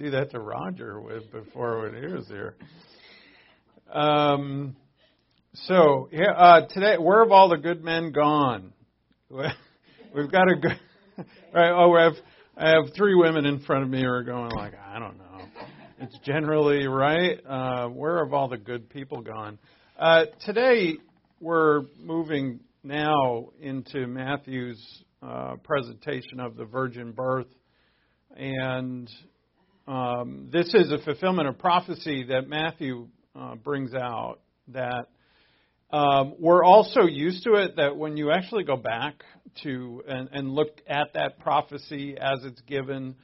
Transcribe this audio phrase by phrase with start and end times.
[0.00, 2.54] do that to Roger with before when he was here.
[3.92, 4.74] Um,
[5.52, 8.72] so yeah, uh, today, where have all the good men gone?
[9.30, 10.80] We've got a good.
[11.52, 11.70] Right.
[11.70, 12.14] Oh, I have
[12.56, 15.40] I have three women in front of me who are going like, I don't know.
[15.98, 17.38] It's generally right.
[17.46, 19.58] Uh, where have all the good people gone?
[19.98, 20.96] Uh, today
[21.40, 24.82] we're moving now into Matthew's
[25.22, 27.48] uh, presentation of the virgin birth,
[28.34, 29.10] and
[29.90, 35.08] um, this is a fulfillment of prophecy that Matthew uh, brings out that
[35.90, 39.24] um, we're also used to it that when you actually go back
[39.64, 43.16] to and, and look at that prophecy as it's given,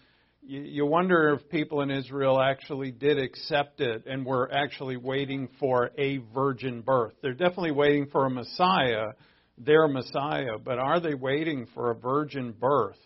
[0.43, 5.49] you, you wonder if people in Israel actually did accept it and were actually waiting
[5.61, 7.13] for a virgin birth.
[7.23, 9.11] They're definitely waiting for a Messiah,
[9.57, 12.99] their Messiah, but are they waiting for a virgin birth?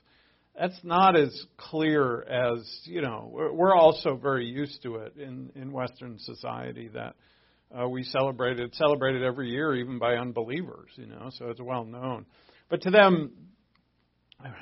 [0.61, 5.73] That's not as clear as, you know, we're also very used to it in, in
[5.73, 7.15] Western society that
[7.75, 10.91] uh, we celebrate it celebrated every year, even by unbelievers.
[10.97, 12.27] You know, so it's well known.
[12.69, 13.33] But to them,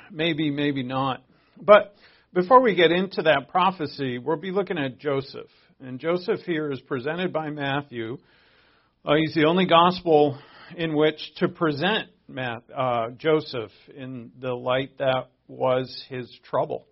[0.09, 1.21] maybe, maybe not.
[1.61, 1.93] But
[2.33, 5.49] before we get into that prophecy, we'll be looking at Joseph,
[5.81, 8.19] and Joseph here is presented by Matthew.
[9.03, 10.39] Uh, he's the only gospel
[10.75, 16.85] in which to present Matt, uh, Joseph in the light that was his trouble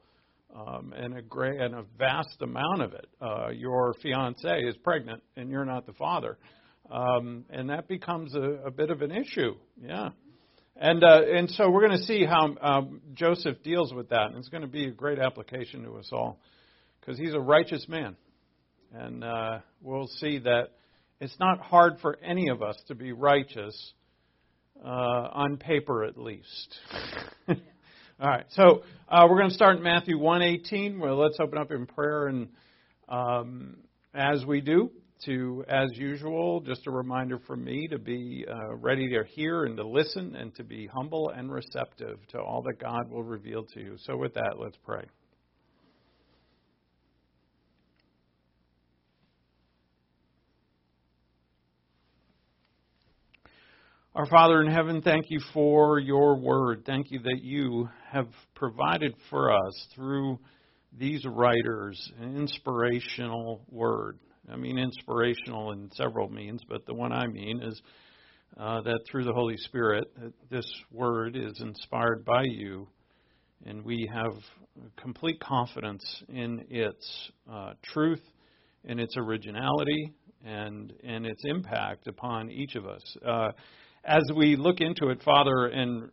[0.56, 3.08] um, and a great and a vast amount of it.
[3.22, 6.38] Uh, your fiance is pregnant, and you're not the father,
[6.92, 9.56] um, and that becomes a, a bit of an issue.
[9.82, 10.10] Yeah,
[10.76, 14.38] and uh, and so we're going to see how um, Joseph deals with that, and
[14.38, 16.40] it's going to be a great application to us all
[17.00, 18.16] because he's a righteous man,
[18.94, 20.72] and uh, we'll see that
[21.20, 23.94] it's not hard for any of us to be righteous
[24.84, 26.76] uh, on paper, at least.
[27.50, 31.00] All right, so uh, we're going to start in Matthew 1:18.
[31.00, 32.50] Well, let's open up in prayer, and
[33.10, 33.78] um,
[34.14, 34.92] as we do,
[35.26, 39.78] to as usual, just a reminder for me to be uh, ready to hear and
[39.78, 43.80] to listen, and to be humble and receptive to all that God will reveal to
[43.80, 43.96] you.
[44.06, 45.06] So, with that, let's pray.
[54.18, 56.86] Our Father in heaven, thank you for your word.
[56.88, 60.40] Thank you that you have provided for us through
[60.98, 64.18] these writers an inspirational word.
[64.52, 67.80] I mean, inspirational in several means, but the one I mean is
[68.60, 70.06] uh, that through the Holy Spirit,
[70.50, 72.88] this word is inspired by you,
[73.68, 74.34] and we have
[75.00, 78.24] complete confidence in its uh, truth,
[78.84, 80.12] in its originality,
[80.44, 83.18] and in its impact upon each of us.
[83.24, 83.52] Uh,
[84.08, 86.10] as we look into it, Father, and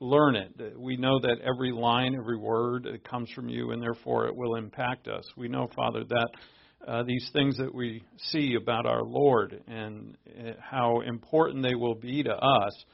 [0.00, 4.34] learn it, we know that every line, every word comes from you, and therefore it
[4.34, 5.24] will impact us.
[5.36, 6.28] We know, Father, that
[6.88, 11.94] uh, these things that we see about our Lord and uh, how important they will
[11.94, 12.84] be to us.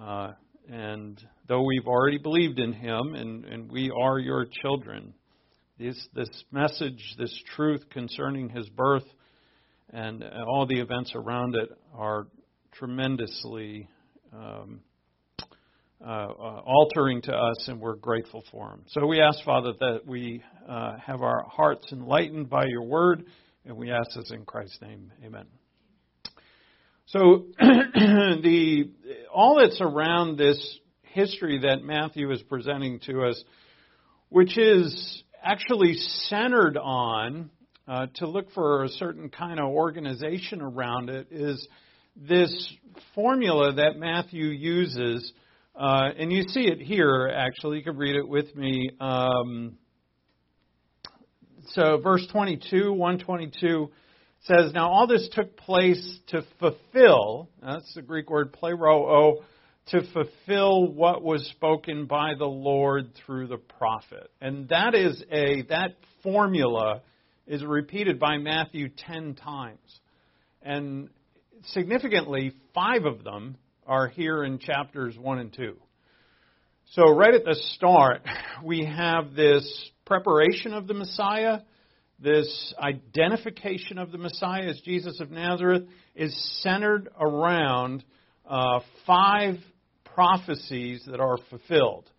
[0.00, 0.32] Uh,
[0.68, 5.14] and though we've already believed in Him and, and we are your children,
[5.80, 9.06] this, this message, this truth concerning His birth,
[9.92, 12.28] and all the events around it are
[12.72, 13.88] tremendously
[14.32, 14.80] um,
[16.02, 18.82] uh, uh, altering to us, and we're grateful for them.
[18.88, 23.24] So we ask, Father, that we uh, have our hearts enlightened by your word,
[23.66, 25.12] and we ask this in Christ's name.
[25.22, 25.44] Amen.
[27.06, 28.90] So the
[29.30, 33.44] all that's around this history that Matthew is presenting to us,
[34.28, 35.94] which is actually
[36.28, 37.50] centered on
[37.86, 41.66] uh, to look for a certain kind of organization around it, is
[42.16, 42.74] this
[43.14, 45.32] formula that Matthew uses,
[45.74, 47.78] uh, and you see it here, actually.
[47.78, 48.90] You can read it with me.
[49.00, 49.78] Um,
[51.68, 53.90] so, verse 22, 122
[54.42, 59.36] says, Now all this took place to fulfill, that's the Greek word pleroo,
[59.88, 64.30] to fulfill what was spoken by the Lord through the prophet.
[64.40, 67.02] And that is a, that formula
[67.46, 70.00] is repeated by Matthew 10 times.
[70.62, 71.08] And
[71.66, 75.76] significantly, five of them are here in chapters 1 and 2.
[76.92, 78.22] So, right at the start,
[78.64, 81.60] we have this preparation of the Messiah,
[82.18, 85.84] this identification of the Messiah as Jesus of Nazareth
[86.14, 88.04] is centered around
[88.48, 89.56] uh, five
[90.04, 92.10] prophecies that are fulfilled.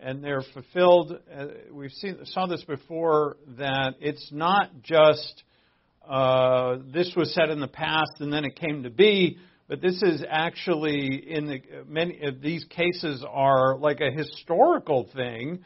[0.00, 5.42] And they're fulfilled, uh, we've seen, saw this before, that it's not just
[6.08, 9.38] uh, this was said in the past and then it came to be,
[9.68, 15.64] but this is actually in the many of these cases are like a historical thing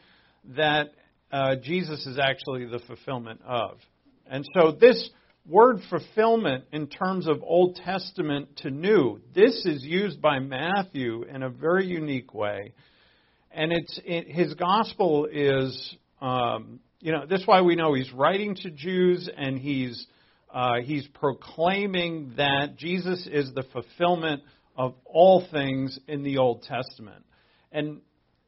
[0.55, 0.91] that
[1.31, 3.77] uh, Jesus is actually the fulfillment of.
[4.29, 5.09] And so this
[5.47, 11.43] word fulfillment in terms of Old Testament to New, this is used by Matthew in
[11.43, 12.73] a very unique way.
[13.51, 18.55] And it's it, his gospel is, um, you know, that's why we know he's writing
[18.55, 20.05] to Jews and he's
[20.53, 24.43] uh, he's proclaiming that Jesus is the fulfillment
[24.75, 27.25] of all things in the Old Testament.
[27.71, 28.01] And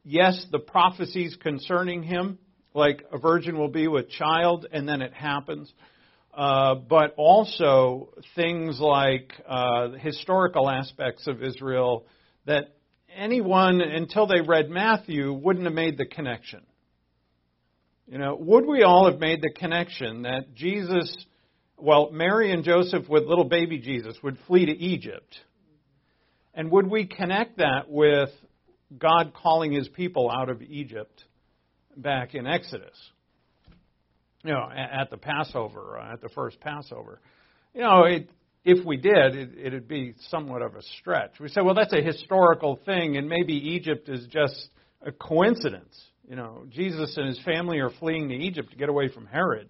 [0.04, 2.38] yes, the prophecies concerning him,
[2.74, 5.72] like a virgin will be with child, and then it happens.
[6.32, 12.06] Uh, but also things like uh, historical aspects of Israel
[12.46, 12.76] that
[13.14, 16.60] anyone, until they read Matthew, wouldn't have made the connection.
[18.06, 21.16] You know, would we all have made the connection that Jesus,
[21.82, 25.36] well, Mary and Joseph with little baby Jesus would flee to Egypt?
[26.54, 28.30] And would we connect that with
[28.96, 31.24] God calling his people out of Egypt
[31.96, 32.96] back in Exodus?
[34.42, 37.20] You know, at the Passover, uh, at the first Passover.
[37.74, 38.30] You know, it,
[38.64, 41.32] if we did, it, it'd be somewhat of a stretch.
[41.38, 44.68] We say, well, that's a historical thing, and maybe Egypt is just
[45.02, 45.94] a coincidence.
[46.28, 49.68] You know, Jesus and his family are fleeing to Egypt to get away from Herod.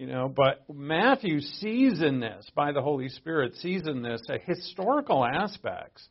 [0.00, 4.38] You know, but Matthew sees in this, by the Holy Spirit, sees in this a
[4.38, 6.08] historical aspects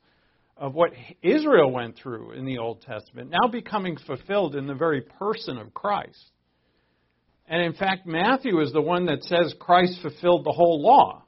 [0.55, 0.91] of what
[1.23, 5.73] Israel went through in the Old Testament, now becoming fulfilled in the very person of
[5.73, 6.23] Christ.
[7.47, 11.23] And in fact, Matthew is the one that says Christ fulfilled the whole law.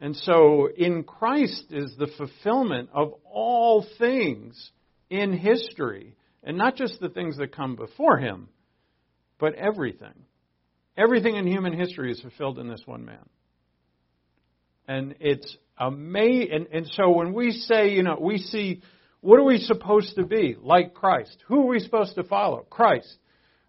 [0.00, 4.72] And so in Christ is the fulfillment of all things
[5.10, 8.48] in history, and not just the things that come before him,
[9.38, 10.24] but everything.
[10.96, 13.28] Everything in human history is fulfilled in this one man.
[14.86, 16.52] And it's amazing.
[16.52, 18.82] And, and so when we say, you know, we see,
[19.20, 20.56] what are we supposed to be?
[20.60, 21.36] Like Christ.
[21.46, 22.66] Who are we supposed to follow?
[22.68, 23.16] Christ.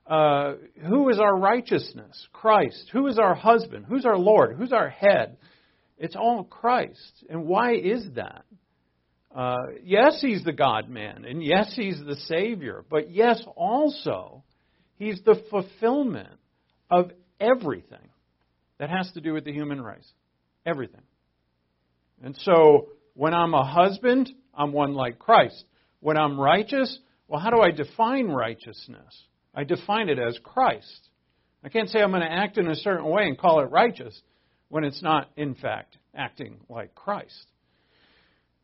[0.05, 0.55] Uh,
[0.85, 2.27] who is our righteousness?
[2.33, 2.89] Christ.
[2.91, 3.85] Who is our husband?
[3.87, 4.57] Who's our Lord?
[4.57, 5.37] Who's our head?
[5.97, 7.23] It's all Christ.
[7.29, 8.43] And why is that?
[9.33, 14.43] Uh, yes, he's the God man, and yes, he's the Savior, but yes, also,
[14.97, 16.37] he's the fulfillment
[16.93, 18.09] of everything
[18.77, 20.07] that has to do with the human race.
[20.65, 21.01] Everything.
[22.23, 25.65] And so, when I'm a husband, I'm one like Christ.
[25.99, 26.97] When I'm righteous,
[27.27, 29.23] well, how do I define righteousness?
[29.55, 31.09] I define it as Christ.
[31.63, 34.19] I can't say I'm going to act in a certain way and call it righteous
[34.69, 37.45] when it's not, in fact, acting like Christ.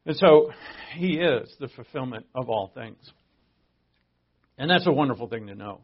[0.05, 0.51] And so,
[0.95, 3.11] He is the fulfillment of all things.
[4.57, 5.81] And that's a wonderful thing to know.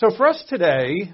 [0.00, 1.12] So, for us today,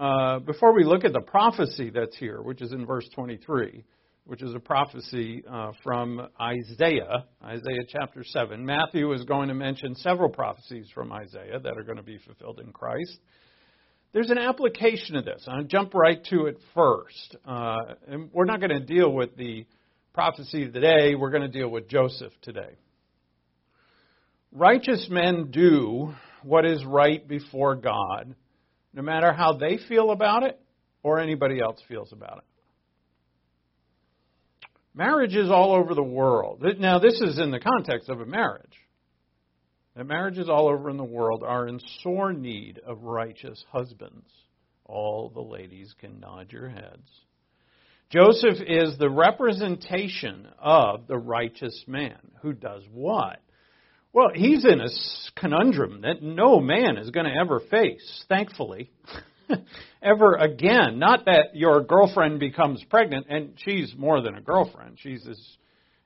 [0.00, 3.84] uh, before we look at the prophecy that's here, which is in verse 23,
[4.24, 8.66] which is a prophecy uh, from Isaiah, Isaiah chapter 7.
[8.66, 12.58] Matthew is going to mention several prophecies from Isaiah that are going to be fulfilled
[12.58, 13.16] in Christ.
[14.12, 15.46] There's an application of this.
[15.46, 17.36] I'll jump right to it first.
[17.46, 17.76] Uh,
[18.08, 19.66] and we're not going to deal with the
[20.14, 22.74] prophecy today, we're going to deal with Joseph today.
[24.50, 26.12] Righteous men do
[26.46, 28.34] what is right before God,
[28.94, 30.58] no matter how they feel about it
[31.02, 32.44] or anybody else feels about it.
[34.94, 36.64] Marriages all over the world.
[36.78, 38.64] Now, this is in the context of a marriage.
[39.96, 44.30] That marriages all over in the world are in sore need of righteous husbands.
[44.84, 47.08] All the ladies can nod your heads.
[48.10, 53.40] Joseph is the representation of the righteous man who does what?
[54.16, 54.88] Well, he's in a
[55.38, 58.90] conundrum that no man is going to ever face, thankfully.
[60.02, 60.98] ever again.
[60.98, 64.96] Not that your girlfriend becomes pregnant, and she's more than a girlfriend.
[64.98, 65.58] She's this,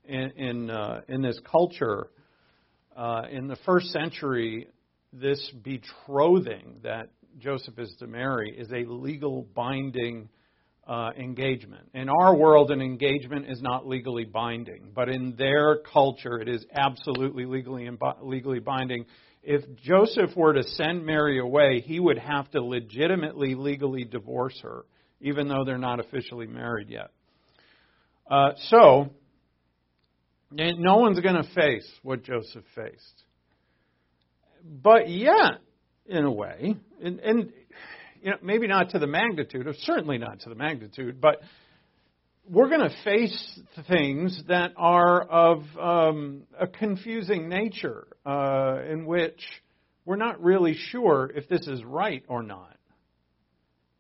[0.04, 2.08] in in, uh, in this culture.
[2.96, 4.66] Uh, in the first century,
[5.12, 10.28] this betrothing that Joseph is to Mary is a legal binding
[10.90, 11.88] uh, engagement.
[11.94, 16.66] In our world, an engagement is not legally binding, but in their culture, it is
[16.74, 17.88] absolutely legally
[18.20, 19.06] legally binding
[19.42, 24.84] if Joseph were to send Mary away, he would have to legitimately, legally divorce her,
[25.20, 27.10] even though they're not officially married yet.
[28.30, 29.10] Uh, so,
[30.50, 33.24] no one's going to face what Joseph faced.
[34.62, 35.60] But yet,
[36.06, 37.52] in a way, and, and
[38.22, 41.40] you know, maybe not to the magnitude, or certainly not to the magnitude, but
[42.48, 49.40] we're going to face things that are of um, a confusing nature, uh, in which
[50.04, 52.76] we're not really sure if this is right or not.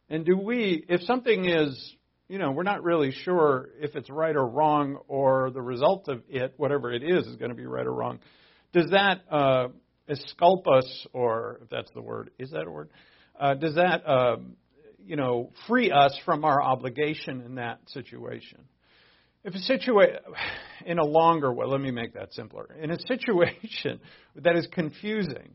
[0.08, 1.94] And do we, if something is,
[2.28, 6.22] you know, we're not really sure if it's right or wrong, or the result of
[6.28, 8.18] it, whatever it is, is going to be right or wrong,
[8.72, 9.68] does that uh,
[10.08, 12.90] esculp us, or if that's the word, is that a word?
[13.40, 14.36] Uh, does that, uh,
[15.04, 18.60] you know, free us from our obligation in that situation?
[19.42, 20.18] If a situation,
[20.84, 22.76] in a longer way, let me make that simpler.
[22.80, 24.00] In a situation
[24.36, 25.54] that is confusing,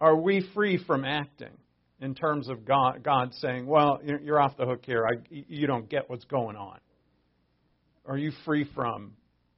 [0.00, 1.56] are we free from acting?
[2.02, 5.06] in terms of God, God saying, well, you're off the hook here.
[5.06, 6.78] I, you don't get what's going on.
[8.04, 9.12] Are you free from,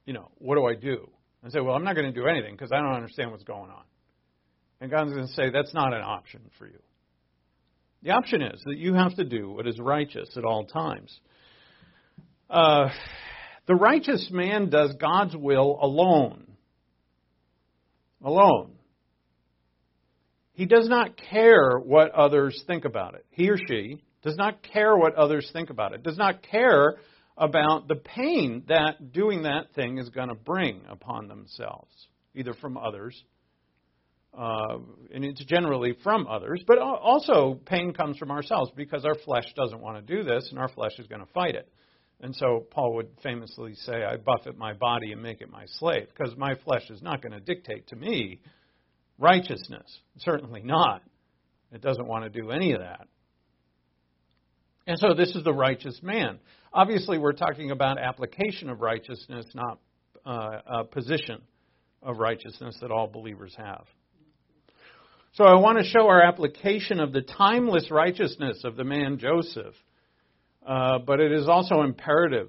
[0.05, 1.09] you know, what do I do?
[1.41, 3.71] And say, well, I'm not going to do anything because I don't understand what's going
[3.71, 3.81] on.
[4.79, 6.77] And God's going to say, that's not an option for you.
[8.05, 11.19] The option is that you have to do what is righteous at all times.
[12.47, 12.89] Uh,
[13.65, 16.51] the righteous man does God's will alone.
[18.23, 18.73] Alone.
[20.53, 23.25] He does not care what others think about it.
[23.31, 26.97] He or she does not care what others think about it, does not care
[27.35, 31.89] about the pain that doing that thing is going to bring upon themselves,
[32.35, 33.19] either from others,
[34.37, 34.77] uh,
[35.13, 39.81] and it's generally from others, but also pain comes from ourselves because our flesh doesn't
[39.81, 41.71] want to do this, and our flesh is going to fight it.
[42.21, 46.07] And so Paul would famously say, I buffet my body and make it my slave,
[46.07, 48.39] because my flesh is not going to dictate to me
[49.17, 49.99] righteousness.
[50.17, 51.01] Certainly not.
[51.71, 53.07] It doesn't want to do any of that.
[54.87, 56.39] And so this is the righteous man.
[56.73, 59.79] Obviously, we're talking about application of righteousness, not
[60.25, 61.41] uh, a position
[62.03, 63.85] of righteousness that all believers have.
[65.35, 69.73] So I want to show our application of the timeless righteousness of the man Joseph.
[70.65, 72.47] Uh, but it is also imperative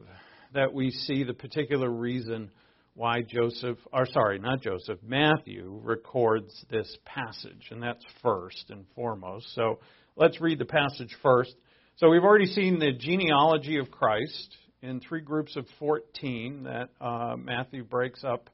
[0.54, 2.48] that we see the particular reason
[2.94, 9.52] why Joseph, or sorry, not Joseph, Matthew records this passage, and that's first and foremost.
[9.56, 9.80] So
[10.14, 11.56] let's read the passage first.
[11.96, 17.34] So we've already seen the genealogy of Christ in three groups of 14 that uh,
[17.36, 18.48] Matthew breaks up,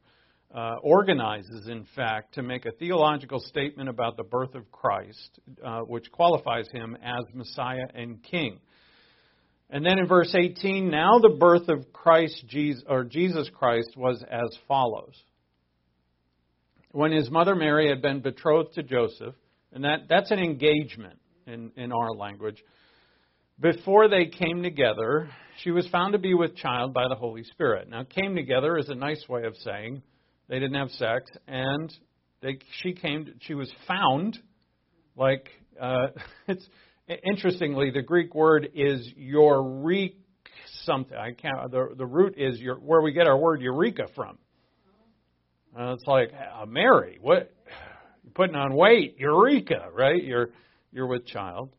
[0.54, 5.80] uh, organizes, in fact, to make a theological statement about the birth of Christ, uh,
[5.80, 8.58] which qualifies him as Messiah and King.
[9.70, 14.22] And then in verse 18, now the birth of Christ Jesus, or Jesus Christ was
[14.30, 15.14] as follows.
[16.90, 19.34] When his mother Mary had been betrothed to Joseph,
[19.72, 22.62] and that, that's an engagement in, in our language,
[23.58, 25.30] before they came together,
[25.62, 27.88] she was found to be with child by the Holy Spirit.
[27.88, 30.02] Now, came together is a nice way of saying
[30.52, 31.90] they didn't have sex, and
[32.42, 33.32] they, she came.
[33.40, 34.38] She was found,
[35.16, 35.48] like
[35.80, 36.08] uh,
[36.46, 36.68] it's
[37.24, 40.14] Interestingly, the Greek word is eureka
[40.84, 41.16] something.
[41.16, 41.70] I can't.
[41.70, 44.38] The the root is your, where we get our word eureka from.
[45.76, 47.18] Uh, it's like uh, Mary.
[47.20, 47.52] What?
[48.22, 49.16] You're putting on weight.
[49.18, 50.22] Eureka, right?
[50.22, 50.50] You're
[50.92, 51.70] you're with child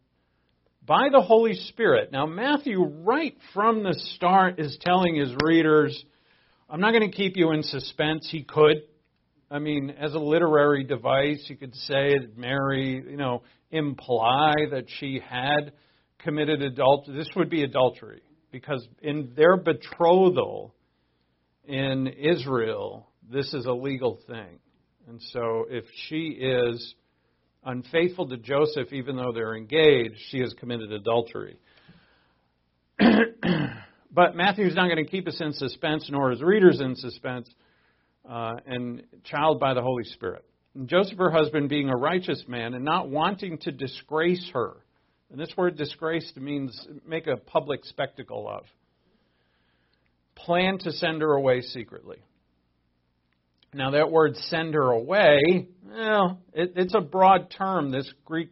[0.85, 2.11] by the Holy Spirit.
[2.11, 6.03] Now Matthew, right from the start, is telling his readers,
[6.73, 8.77] "I'm not going to keep you in suspense." He could.
[9.51, 14.85] I mean, as a literary device, you could say that Mary, you know, imply that
[14.99, 15.73] she had
[16.17, 17.15] committed adultery.
[17.15, 20.73] This would be adultery because in their betrothal
[21.65, 24.57] in Israel, this is a legal thing.
[25.07, 26.95] And so if she is
[27.63, 31.59] unfaithful to Joseph, even though they're engaged, she has committed adultery.
[34.13, 37.49] but Matthew's not going to keep us in suspense, nor his readers in suspense,
[38.29, 40.45] uh, and child by the Holy Spirit.
[40.85, 44.77] Joseph, her husband, being a righteous man and not wanting to disgrace her.
[45.29, 48.63] And this word disgraced means make a public spectacle of.
[50.35, 52.17] Plan to send her away secretly.
[53.73, 57.91] Now, that word send her away, well, it, it's a broad term.
[57.91, 58.49] This Greek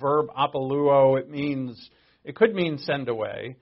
[0.00, 1.90] verb apoluo, it means,
[2.24, 3.56] it could mean send away.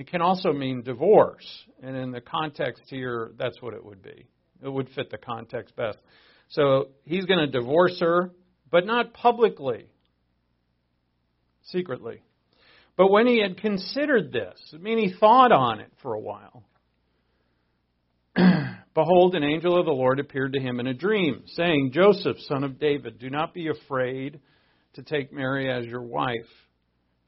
[0.00, 1.46] It can also mean divorce.
[1.82, 4.26] And in the context here, that's what it would be.
[4.64, 5.98] It would fit the context best.
[6.48, 8.30] So he's going to divorce her,
[8.70, 9.90] but not publicly,
[11.64, 12.22] secretly.
[12.96, 16.64] But when he had considered this, I mean, he thought on it for a while.
[18.94, 22.64] Behold, an angel of the Lord appeared to him in a dream, saying, Joseph, son
[22.64, 24.40] of David, do not be afraid
[24.94, 26.48] to take Mary as your wife,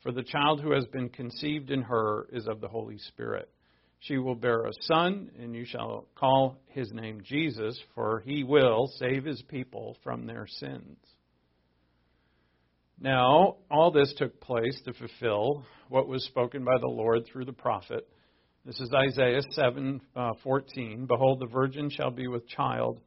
[0.02, 3.48] for the child who has been conceived in her is of the Holy Spirit.
[4.00, 8.88] She will bear a son, and you shall call his name Jesus, for he will
[8.98, 10.98] save his people from their sins.
[13.00, 17.52] Now, all this took place to fulfill what was spoken by the Lord through the
[17.52, 18.08] prophet.
[18.64, 20.00] This is Isaiah 7:14.
[20.16, 23.00] Uh, Behold, the virgin shall be with child,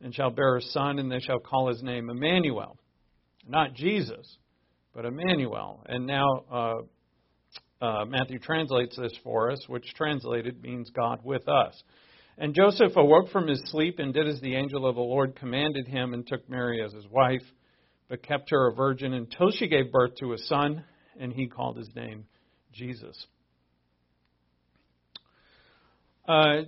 [0.00, 2.76] and shall bear a son, and they shall call his name Emmanuel.
[3.46, 4.38] Not Jesus,
[4.94, 5.84] but Emmanuel.
[5.86, 6.74] And now, uh,
[7.80, 11.82] uh, Matthew translates this for us, which translated means God with us.
[12.36, 15.86] And Joseph awoke from his sleep and did as the angel of the Lord commanded
[15.86, 17.42] him and took Mary as his wife,
[18.08, 20.84] but kept her a virgin until she gave birth to a son,
[21.18, 22.24] and he called his name
[22.72, 23.26] Jesus.
[26.26, 26.62] Uh,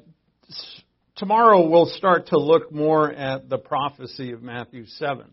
[1.17, 5.25] tomorrow we'll start to look more at the prophecy of Matthew 7.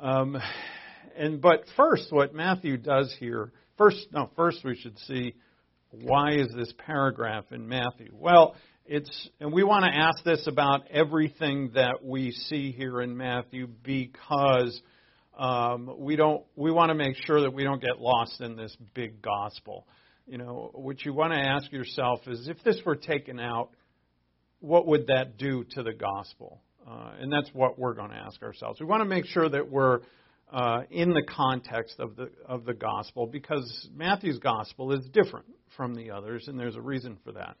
[0.00, 0.36] Um,
[1.18, 5.34] and but first, what Matthew does here, first, no, first we should see
[5.90, 8.10] why is this paragraph in Matthew?
[8.12, 13.16] Well, it's and we want to ask this about everything that we see here in
[13.16, 14.80] Matthew because
[15.38, 18.76] um, we don't we want to make sure that we don't get lost in this
[18.94, 19.86] big gospel.
[20.26, 23.70] You know, what you want to ask yourself is if this were taken out,
[24.60, 26.60] what would that do to the gospel?
[26.86, 28.80] Uh, and that's what we're going to ask ourselves.
[28.80, 30.00] We want to make sure that we're
[30.52, 35.94] uh, in the context of the of the gospel because Matthew's gospel is different from
[35.94, 37.56] the others, and there's a reason for that.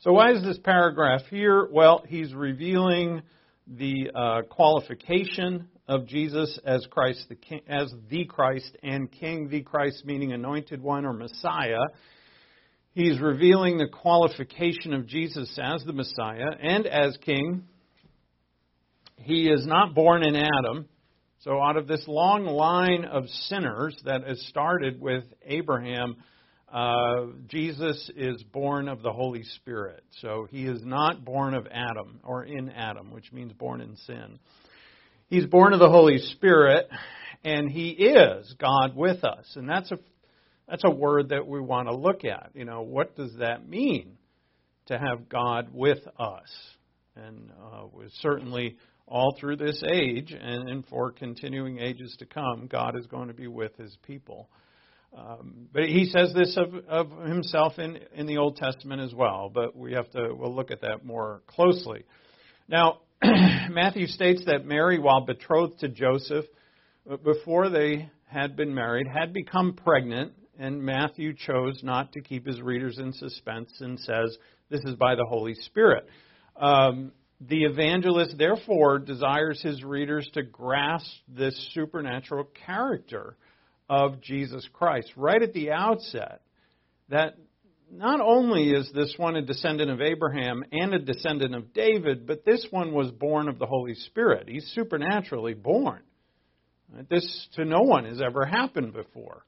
[0.00, 1.68] So why is this paragraph here?
[1.70, 3.22] Well, he's revealing
[3.66, 9.60] the uh, qualification of Jesus as Christ, the King, as the Christ and King, the
[9.60, 11.80] Christ meaning anointed one or Messiah.
[12.92, 17.64] He's revealing the qualification of Jesus as the Messiah and as King.
[19.16, 20.88] He is not born in Adam.
[21.44, 26.16] So, out of this long line of sinners that has started with Abraham,
[26.70, 30.04] uh, Jesus is born of the Holy Spirit.
[30.20, 34.38] So, he is not born of Adam or in Adam, which means born in sin.
[35.28, 36.90] He's born of the Holy Spirit,
[37.42, 39.50] and he is God with us.
[39.54, 39.98] And that's a
[40.68, 42.50] that's a word that we want to look at.
[42.52, 44.18] You know, what does that mean
[44.88, 46.50] to have God with us?
[47.16, 47.86] And uh,
[48.20, 48.76] certainly
[49.10, 53.48] all through this age and, for continuing ages to come, God is going to be
[53.48, 54.48] with his people.
[55.16, 59.50] Um, but he says this of, of himself in, in the Old Testament as well,
[59.52, 62.04] but we have to, we'll look at that more closely.
[62.68, 66.44] Now, Matthew states that Mary, while betrothed to Joseph,
[67.10, 72.46] uh, before they had been married, had become pregnant and Matthew chose not to keep
[72.46, 74.36] his readers in suspense and says,
[74.68, 76.06] This is by the Holy Spirit.
[76.56, 83.36] Um, the evangelist, therefore, desires his readers to grasp this supernatural character
[83.88, 86.42] of Jesus Christ right at the outset.
[87.08, 87.36] That
[87.90, 92.44] not only is this one a descendant of Abraham and a descendant of David, but
[92.44, 94.48] this one was born of the Holy Spirit.
[94.48, 96.02] He's supernaturally born.
[97.08, 99.44] This to no one has ever happened before.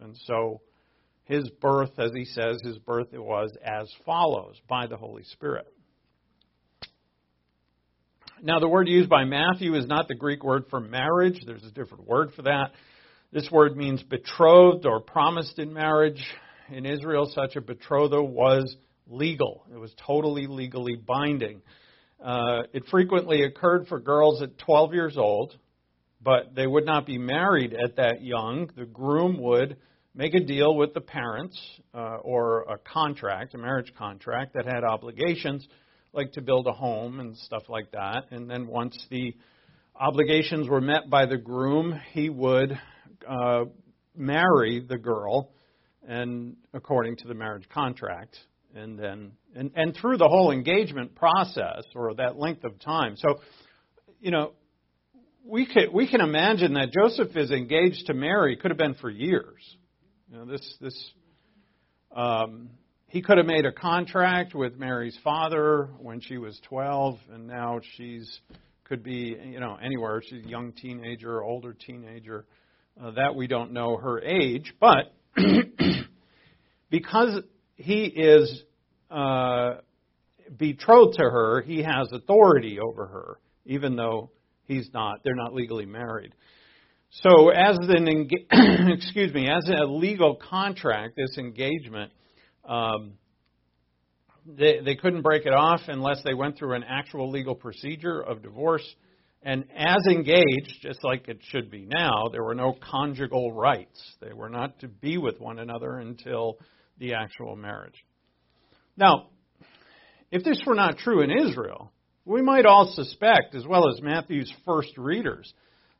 [0.00, 0.60] And so
[1.24, 5.72] his birth, as he says, his birth it was as follows by the Holy Spirit.
[8.44, 11.40] Now, the word used by Matthew is not the Greek word for marriage.
[11.46, 12.72] There's a different word for that.
[13.32, 16.20] This word means betrothed or promised in marriage.
[16.68, 18.74] In Israel, such a betrothal was
[19.06, 21.62] legal, it was totally legally binding.
[22.20, 25.56] Uh, it frequently occurred for girls at 12 years old,
[26.20, 28.68] but they would not be married at that young.
[28.76, 29.76] The groom would
[30.16, 31.56] make a deal with the parents
[31.94, 35.64] uh, or a contract, a marriage contract that had obligations
[36.12, 38.26] like to build a home and stuff like that.
[38.30, 39.34] And then once the
[39.98, 42.78] obligations were met by the groom, he would
[43.28, 43.64] uh,
[44.14, 45.50] marry the girl
[46.06, 48.36] and according to the marriage contract
[48.74, 53.16] and then and, and through the whole engagement process or that length of time.
[53.16, 53.40] So,
[54.20, 54.52] you know,
[55.44, 59.10] we can we can imagine that Joseph is engaged to Mary could have been for
[59.10, 59.60] years.
[60.30, 61.12] You know, this this
[62.14, 62.70] um,
[63.12, 67.78] he could have made a contract with Mary's father when she was 12, and now
[67.98, 68.40] she's
[68.84, 70.22] could be you know anywhere.
[70.26, 72.46] She's a young teenager, older teenager.
[72.98, 75.14] Uh, that we don't know her age, but
[76.90, 77.42] because
[77.76, 78.62] he is
[79.10, 79.74] uh,
[80.56, 84.30] betrothed to her, he has authority over her, even though
[84.64, 85.20] he's not.
[85.22, 86.34] They're not legally married.
[87.10, 88.30] So, as an
[88.90, 92.10] excuse me, as a legal contract, this engagement,
[92.68, 93.12] um,
[94.46, 98.42] they they couldn't break it off unless they went through an actual legal procedure of
[98.42, 98.86] divorce.
[99.44, 104.00] And as engaged, just like it should be now, there were no conjugal rights.
[104.20, 106.58] They were not to be with one another until
[106.98, 108.04] the actual marriage.
[108.96, 109.30] Now,
[110.30, 111.92] if this were not true in Israel,
[112.24, 115.52] we might all suspect, as well as Matthew's first readers,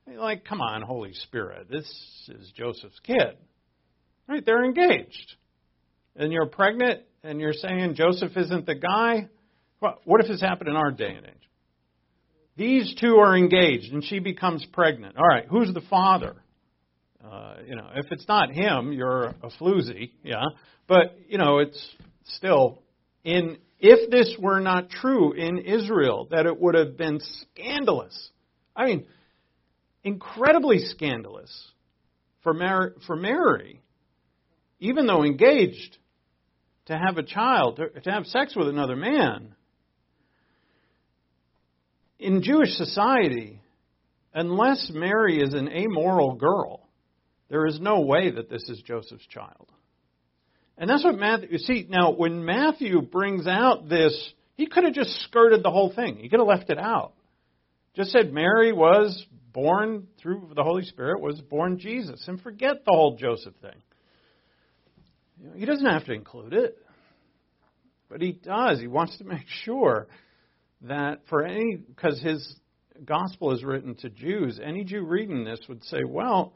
[0.06, 1.84] like, come on, Holy Spirit, this
[2.28, 3.36] is Joseph's kid.
[4.28, 4.44] Right?
[4.44, 5.34] They're engaged.
[6.16, 9.28] And you're pregnant and you're saying Joseph isn't the guy?
[9.80, 11.32] Well, what if this happened in our day and age?
[12.56, 15.16] These two are engaged and she becomes pregnant.
[15.16, 16.36] All right, who's the father?
[17.24, 20.44] Uh, you know, if it's not him, you're a floozy, yeah.
[20.88, 21.80] But you know, it's
[22.24, 22.82] still
[23.24, 23.58] in.
[23.78, 28.30] If this were not true in Israel, that it would have been scandalous.
[28.76, 29.06] I mean,
[30.04, 31.50] incredibly scandalous
[32.42, 32.54] for
[33.06, 33.82] for Mary,
[34.78, 35.96] even though engaged,
[36.86, 39.54] to have a child, to, have sex with another man.
[42.18, 43.60] In Jewish society,
[44.34, 46.88] unless Mary is an amoral girl,
[47.48, 49.70] there is no way that this is Joseph's child.
[50.78, 54.94] And that's what Matthew, you see, now when Matthew brings out this, he could have
[54.94, 56.16] just skirted the whole thing.
[56.16, 57.12] He could have left it out.
[57.94, 62.92] Just said Mary was born through the Holy Spirit, was born Jesus, and forget the
[62.92, 63.82] whole Joseph thing.
[65.42, 66.78] You know, he doesn't have to include it.
[68.08, 68.78] But he does.
[68.78, 70.06] He wants to make sure
[70.82, 72.56] that for any, because his
[73.04, 76.52] gospel is written to Jews, any Jew reading this would say, well,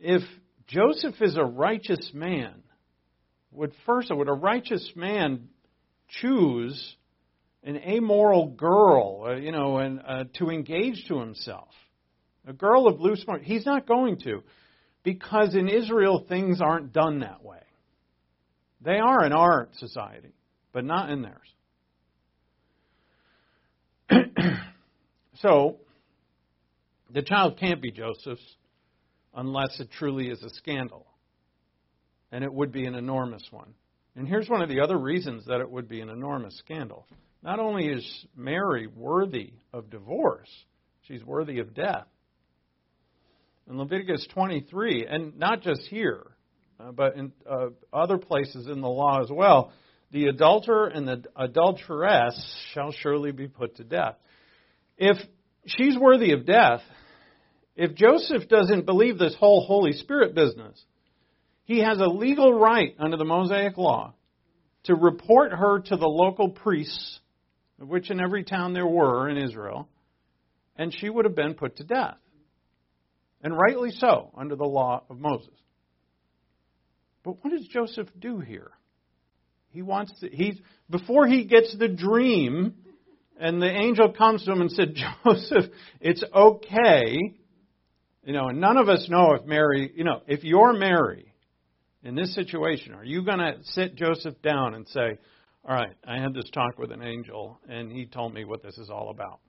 [0.00, 0.22] if
[0.66, 2.54] Joseph is a righteous man,
[3.52, 5.48] would first, would a righteous man
[6.08, 6.96] choose
[7.62, 11.68] an amoral girl, uh, you know, and uh, to engage to himself?
[12.46, 13.46] A girl of loose morals.
[13.46, 14.42] He's not going to,
[15.04, 17.60] because in Israel things aren't done that way.
[18.82, 20.32] They are in our society,
[20.72, 21.48] but not in theirs.
[25.36, 25.76] so,
[27.12, 28.56] the child can't be Joseph's
[29.34, 31.06] unless it truly is a scandal.
[32.32, 33.74] And it would be an enormous one.
[34.16, 37.06] And here's one of the other reasons that it would be an enormous scandal.
[37.42, 40.50] Not only is Mary worthy of divorce,
[41.02, 42.06] she's worthy of death.
[43.68, 46.26] In Leviticus 23, and not just here,
[46.80, 49.72] uh, but in uh, other places in the law as well,
[50.12, 54.16] the adulterer and the adulteress shall surely be put to death.
[54.96, 55.16] If
[55.66, 56.80] she's worthy of death,
[57.76, 60.82] if Joseph doesn't believe this whole Holy Spirit business,
[61.64, 64.14] he has a legal right under the Mosaic law
[64.84, 67.20] to report her to the local priests,
[67.78, 69.88] which in every town there were in Israel,
[70.76, 72.16] and she would have been put to death.
[73.42, 75.54] And rightly so, under the law of Moses.
[77.24, 78.70] But what does Joseph do here?
[79.70, 82.74] He wants to, he, before he gets the dream,
[83.38, 85.66] and the angel comes to him and said, Joseph,
[86.00, 87.34] it's okay
[88.24, 91.32] you know, and none of us know if Mary, you know, if you're Mary
[92.02, 95.18] in this situation, are you going to sit Joseph down and say,
[95.64, 98.76] all right, I had this talk with an angel, and he told me what this
[98.76, 99.40] is all about?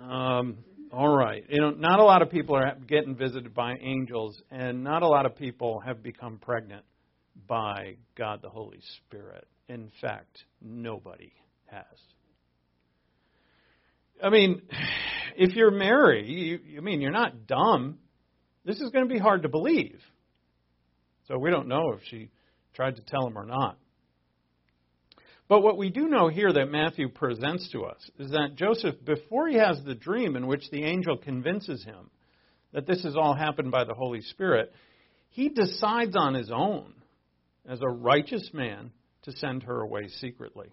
[0.00, 0.58] Um,
[0.92, 1.44] all right.
[1.48, 5.08] You know, not a lot of people are getting visited by angels, and not a
[5.08, 6.84] lot of people have become pregnant
[7.46, 9.46] by God the Holy Spirit.
[9.68, 11.32] In fact, nobody
[11.66, 11.84] has.
[14.22, 14.62] I mean,
[15.36, 17.98] if you're Mary, you, I mean, you're not dumb.
[18.64, 20.00] This is going to be hard to believe.
[21.28, 22.30] So we don't know if she
[22.74, 23.78] tried to tell him or not.
[25.48, 29.48] But what we do know here that Matthew presents to us is that Joseph, before
[29.48, 32.10] he has the dream in which the angel convinces him
[32.72, 34.72] that this has all happened by the Holy Spirit,
[35.30, 36.94] he decides on his own,
[37.68, 38.90] as a righteous man,
[39.22, 40.68] to send her away secretly.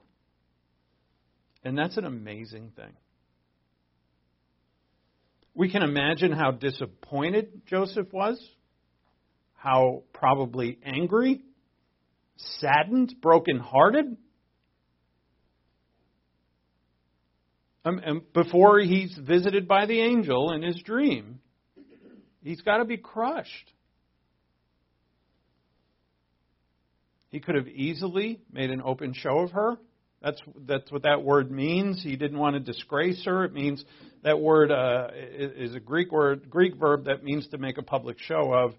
[1.63, 2.93] And that's an amazing thing.
[5.55, 8.43] We can imagine how disappointed Joseph was,
[9.55, 11.41] how probably angry,
[12.37, 14.05] saddened, brokenhearted.
[14.05, 14.17] Um, and
[18.33, 21.39] before he's visited by the angel in his dream,
[22.41, 23.71] he's got to be crushed.
[27.29, 29.77] He could have easily made an open show of her.
[30.21, 32.01] That's that's what that word means.
[32.01, 33.43] He didn't want to disgrace her.
[33.43, 33.83] It means
[34.23, 38.19] that word uh, is a Greek word, Greek verb that means to make a public
[38.19, 38.75] show of.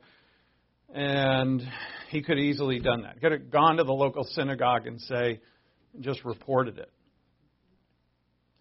[0.94, 1.62] And
[2.10, 3.20] he could have easily done that.
[3.20, 5.40] Could have gone to the local synagogue and say,
[6.00, 6.90] just reported it.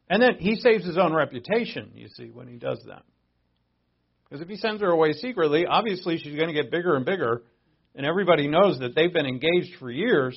[0.10, 3.04] And then he saves his own reputation, you see, when he does that.
[4.26, 7.44] Because if he sends her away secretly, obviously she's going to get bigger and bigger,
[7.96, 10.36] and everybody knows that they've been engaged for years,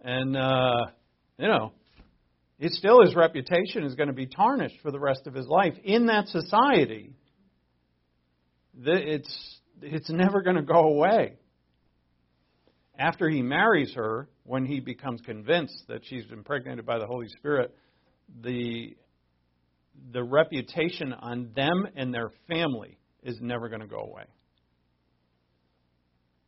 [0.00, 0.86] and uh,
[1.38, 1.72] you know,
[2.58, 5.74] it still his reputation is going to be tarnished for the rest of his life
[5.82, 7.12] in that society.
[8.82, 11.36] It's it's never going to go away.
[12.98, 17.74] After he marries her, when he becomes convinced that she's impregnated by the Holy Spirit,
[18.42, 18.96] the
[20.12, 24.24] the reputation on them and their family is never going to go away.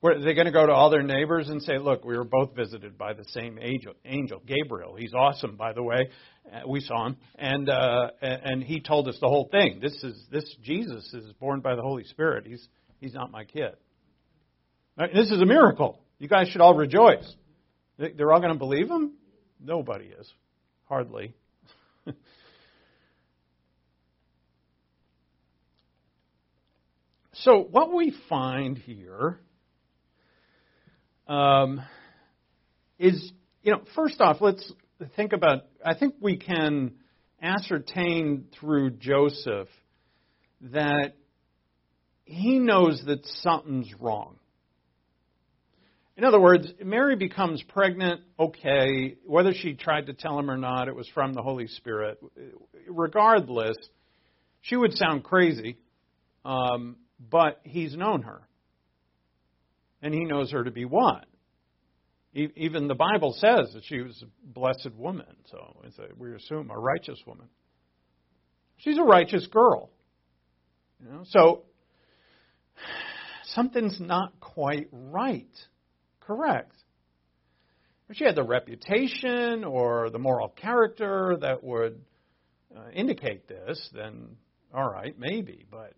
[0.05, 2.57] Are they going to go to all their neighbors and say, "Look, we were both
[2.57, 4.97] visited by the same angel, angel Gabriel.
[4.97, 6.09] He's awesome, by the way.
[6.53, 9.79] Uh, we saw him, and uh, and he told us the whole thing.
[9.81, 12.47] This is this Jesus is born by the Holy Spirit.
[12.47, 12.67] He's
[12.99, 13.75] he's not my kid.
[14.97, 16.01] This is a miracle.
[16.19, 17.33] You guys should all rejoice.
[17.99, 19.13] They're all going to believe him?
[19.61, 20.33] Nobody is.
[20.85, 21.35] Hardly.
[27.45, 29.41] So, what we find here
[31.27, 31.81] um,
[33.01, 34.73] is, you know, first off, let's
[35.17, 36.93] think about, I think we can
[37.43, 39.67] ascertain through Joseph
[40.61, 41.17] that
[42.25, 44.37] he knows that something's wrong.
[46.17, 50.87] In other words, Mary becomes pregnant, okay, whether she tried to tell him or not,
[50.87, 52.21] it was from the Holy Spirit.
[52.87, 53.77] Regardless,
[54.61, 55.79] she would sound crazy,
[56.45, 56.97] um,
[57.31, 58.43] but he's known her.
[60.03, 61.27] And he knows her to be what?
[62.35, 65.77] Even the Bible says that she was a blessed woman, so
[66.17, 67.47] we assume a righteous woman.
[68.79, 69.91] She's a righteous girl.
[71.01, 71.23] You know?
[71.27, 71.63] So
[73.55, 75.55] something's not quite right.
[76.21, 76.75] Correct.
[78.09, 82.01] If she had the reputation or the moral character that would
[82.77, 84.37] uh, indicate this, then
[84.75, 85.67] all right, maybe.
[85.71, 85.93] But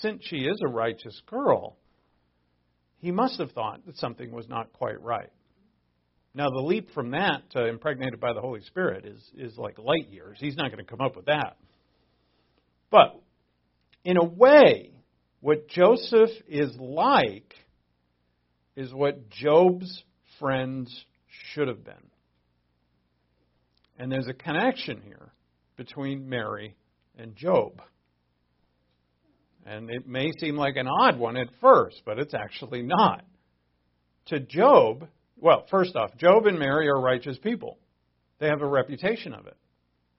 [0.00, 1.76] since she is a righteous girl,
[2.98, 5.30] he must have thought that something was not quite right.
[6.34, 10.08] Now, the leap from that to impregnated by the Holy Spirit is, is like light
[10.10, 10.36] years.
[10.40, 11.56] He's not going to come up with that.
[12.90, 13.20] But
[14.04, 14.90] in a way,
[15.40, 17.54] what Joseph is like
[18.76, 20.02] is what Job's
[20.40, 21.04] friends
[21.52, 21.94] should have been.
[23.98, 25.32] And there's a connection here
[25.76, 26.74] between Mary
[27.16, 27.80] and Job.
[29.66, 33.24] And it may seem like an odd one at first, but it's actually not.
[34.26, 37.78] To Job, well, first off, Job and Mary are righteous people.
[38.40, 39.56] They have a reputation of it.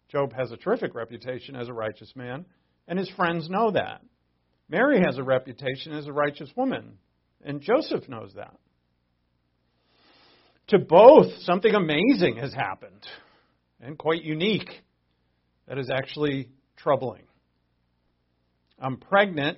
[0.10, 2.45] Job has a terrific reputation as a righteous man,
[2.88, 4.01] and his friends know that.
[4.69, 6.97] Mary has a reputation as a righteous woman,
[7.43, 8.55] and Joseph knows that.
[10.69, 13.05] To both, something amazing has happened,
[13.79, 14.69] and quite unique,
[15.67, 17.23] that is actually troubling.
[18.79, 19.57] I'm pregnant.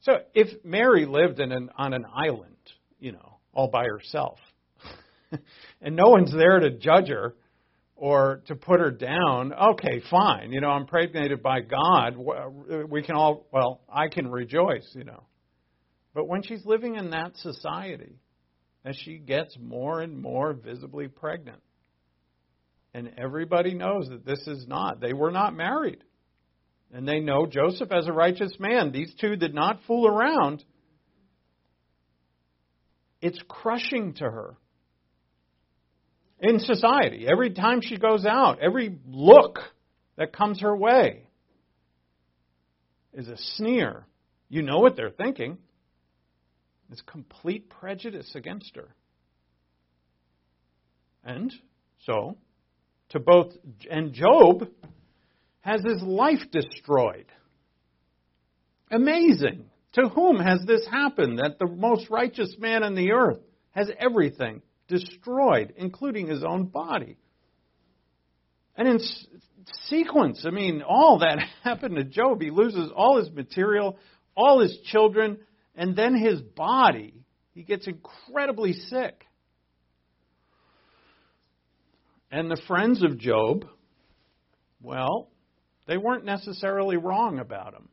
[0.00, 2.56] So if Mary lived in an, on an island,
[2.98, 4.38] you know, all by herself,
[5.80, 7.34] and no one's there to judge her
[7.96, 10.52] or to put her down, okay, fine.
[10.52, 12.16] You know, I'm pregnated by God.
[12.88, 15.24] We can all, well, I can rejoice, you know.
[16.14, 18.20] But when she's living in that society,
[18.84, 21.60] as she gets more and more visibly pregnant,
[22.94, 26.02] and everybody knows that this is not, they were not married.
[26.92, 28.92] And they know Joseph as a righteous man.
[28.92, 30.64] These two did not fool around.
[33.20, 34.56] It's crushing to her
[36.40, 37.26] in society.
[37.30, 39.58] Every time she goes out, every look
[40.16, 41.26] that comes her way
[43.12, 44.06] is a sneer.
[44.48, 45.58] You know what they're thinking.
[46.90, 48.94] It's complete prejudice against her.
[51.24, 51.52] And
[52.06, 52.38] so,
[53.10, 53.52] to both,
[53.90, 54.68] and Job
[55.60, 57.26] has his life destroyed.
[58.90, 59.64] Amazing.
[59.94, 63.40] To whom has this happened that the most righteous man on the earth
[63.72, 67.16] has everything destroyed, including his own body?
[68.76, 69.00] And in
[69.86, 72.40] sequence, I mean, all that happened to Job.
[72.40, 73.98] He loses all his material,
[74.36, 75.38] all his children,
[75.74, 77.14] and then his body.
[77.54, 79.24] He gets incredibly sick.
[82.30, 83.64] And the friends of Job,
[84.82, 85.28] well,
[85.88, 87.88] they weren't necessarily wrong about him.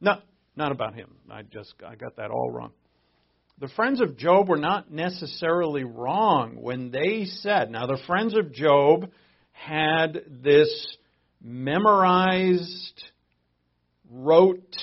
[0.00, 0.16] No,
[0.56, 1.14] not about him.
[1.30, 2.72] I just I got that all wrong.
[3.60, 8.52] The friends of Job were not necessarily wrong when they said, now the friends of
[8.52, 9.10] Job
[9.52, 10.96] had this
[11.42, 13.02] memorized,
[14.10, 14.76] rote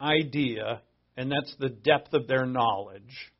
[0.00, 0.80] idea,
[1.16, 3.32] and that's the depth of their knowledge,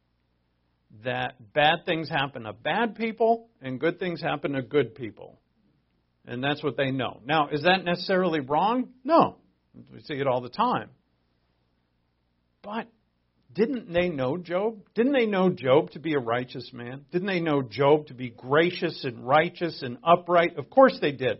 [1.04, 5.38] that bad things happen to bad people and good things happen to good people.
[6.28, 7.20] And that's what they know.
[7.24, 8.90] Now, is that necessarily wrong?
[9.02, 9.36] No.
[9.92, 10.90] We see it all the time.
[12.62, 12.88] But
[13.54, 14.80] didn't they know Job?
[14.94, 17.06] Didn't they know Job to be a righteous man?
[17.10, 20.58] Didn't they know Job to be gracious and righteous and upright?
[20.58, 21.38] Of course they did.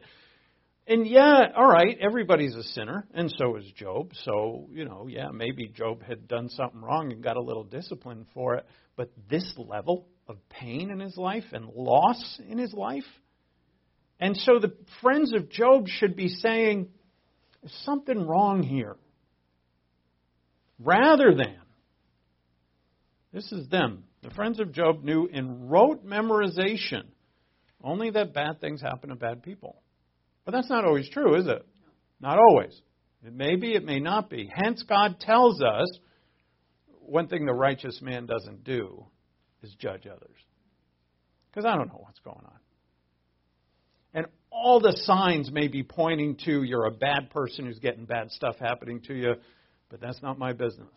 [0.87, 4.13] And yeah, all right, everybody's a sinner, and so is Job.
[4.25, 8.25] So, you know, yeah, maybe Job had done something wrong and got a little discipline
[8.33, 8.67] for it.
[8.97, 13.05] But this level of pain in his life and loss in his life,
[14.21, 16.89] and so the friends of Job should be saying,
[17.63, 18.97] There's something wrong here.
[20.79, 21.57] Rather than,
[23.33, 24.05] this is them.
[24.23, 27.05] The friends of Job knew in rote memorization
[27.83, 29.81] only that bad things happen to bad people.
[30.45, 31.65] But that's not always true, is it?
[32.21, 32.81] Not always.
[33.25, 34.51] It may be, it may not be.
[34.53, 35.89] Hence, God tells us
[37.01, 39.07] one thing the righteous man doesn't do
[39.63, 40.37] is judge others.
[41.51, 42.58] Because I don't know what's going on.
[44.51, 48.57] All the signs may be pointing to you're a bad person who's getting bad stuff
[48.59, 49.35] happening to you,
[49.91, 50.89] but that's not my business.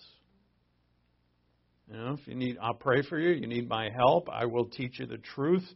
[1.89, 3.31] You know, if you need, I'll pray for you.
[3.31, 4.29] You need my help.
[4.29, 5.67] I will teach you the truth,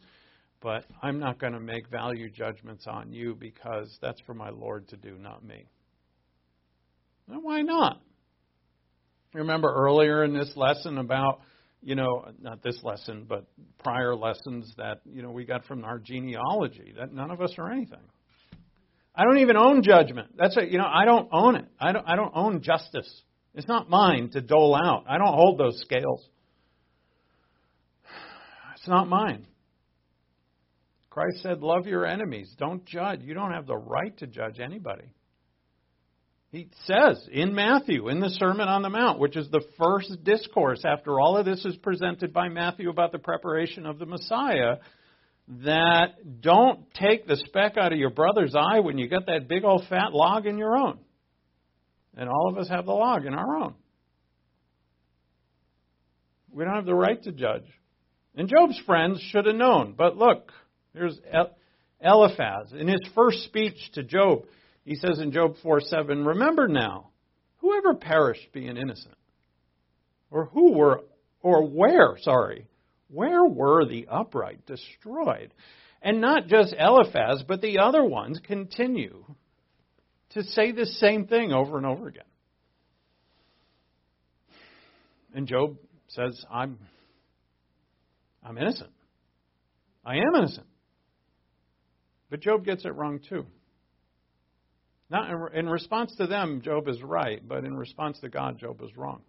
[0.62, 4.88] but I'm not going to make value judgments on you because that's for my Lord
[4.90, 5.66] to do, not me.
[7.28, 8.02] Well, why not?
[9.34, 11.42] Remember earlier in this lesson about,
[11.86, 13.46] you know, not this lesson, but
[13.84, 17.72] prior lessons that, you know, we got from our genealogy, that none of us are
[17.72, 18.00] anything.
[19.16, 20.36] I don't even own judgment.
[20.36, 20.70] That's it.
[20.70, 21.66] You know, I don't own it.
[21.80, 23.08] I don't, I don't own justice.
[23.54, 25.06] It's not mine to dole out.
[25.08, 26.28] I don't hold those scales.
[28.76, 29.46] It's not mine.
[31.12, 32.54] Christ said, Love your enemies.
[32.58, 33.22] Don't judge.
[33.22, 35.06] You don't have the right to judge anybody.
[36.56, 40.84] He says in Matthew, in the Sermon on the Mount, which is the first discourse
[40.86, 44.78] after all of this is presented by Matthew about the preparation of the Messiah,
[45.66, 49.66] that don't take the speck out of your brother's eye when you got that big
[49.66, 50.98] old fat log in your own.
[52.16, 53.74] And all of us have the log in our own.
[56.54, 57.66] We don't have the right to judge.
[58.34, 59.94] And Job's friends should have known.
[59.98, 60.54] But look,
[60.94, 61.20] here's
[62.00, 62.72] Eliphaz.
[62.72, 64.46] In his first speech to Job,
[64.86, 67.10] he says in Job 4 7, Remember now,
[67.58, 69.16] whoever perished being innocent?
[70.30, 71.02] Or who were,
[71.42, 72.68] or where, sorry,
[73.10, 75.54] where were the upright destroyed?
[76.02, 79.26] And not just Eliphaz, but the other ones continue
[80.32, 82.24] to say the same thing over and over again.
[85.34, 85.78] And Job
[86.10, 86.78] says, I'm,
[88.44, 88.92] I'm innocent.
[90.06, 90.68] I am innocent.
[92.30, 93.46] But Job gets it wrong too.
[95.10, 98.82] Not in, in response to them, Job is right, but in response to God, Job
[98.82, 99.22] is wrong.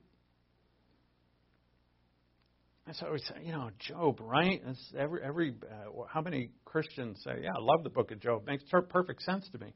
[2.87, 4.63] And so we say, you know, Job, right?
[4.97, 8.47] Every every uh, how many Christians say, yeah, I love the book of Job.
[8.47, 9.73] Makes perfect sense to me.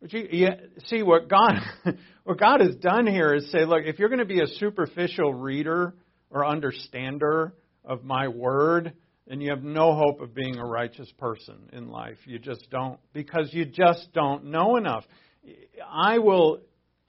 [0.00, 0.48] But you, you
[0.86, 1.60] see what God
[2.24, 5.34] what God has done here is say, look, if you're going to be a superficial
[5.34, 5.94] reader
[6.30, 7.52] or understander
[7.84, 8.94] of my word,
[9.26, 12.16] then you have no hope of being a righteous person in life.
[12.24, 15.04] You just don't because you just don't know enough.
[15.90, 16.60] I will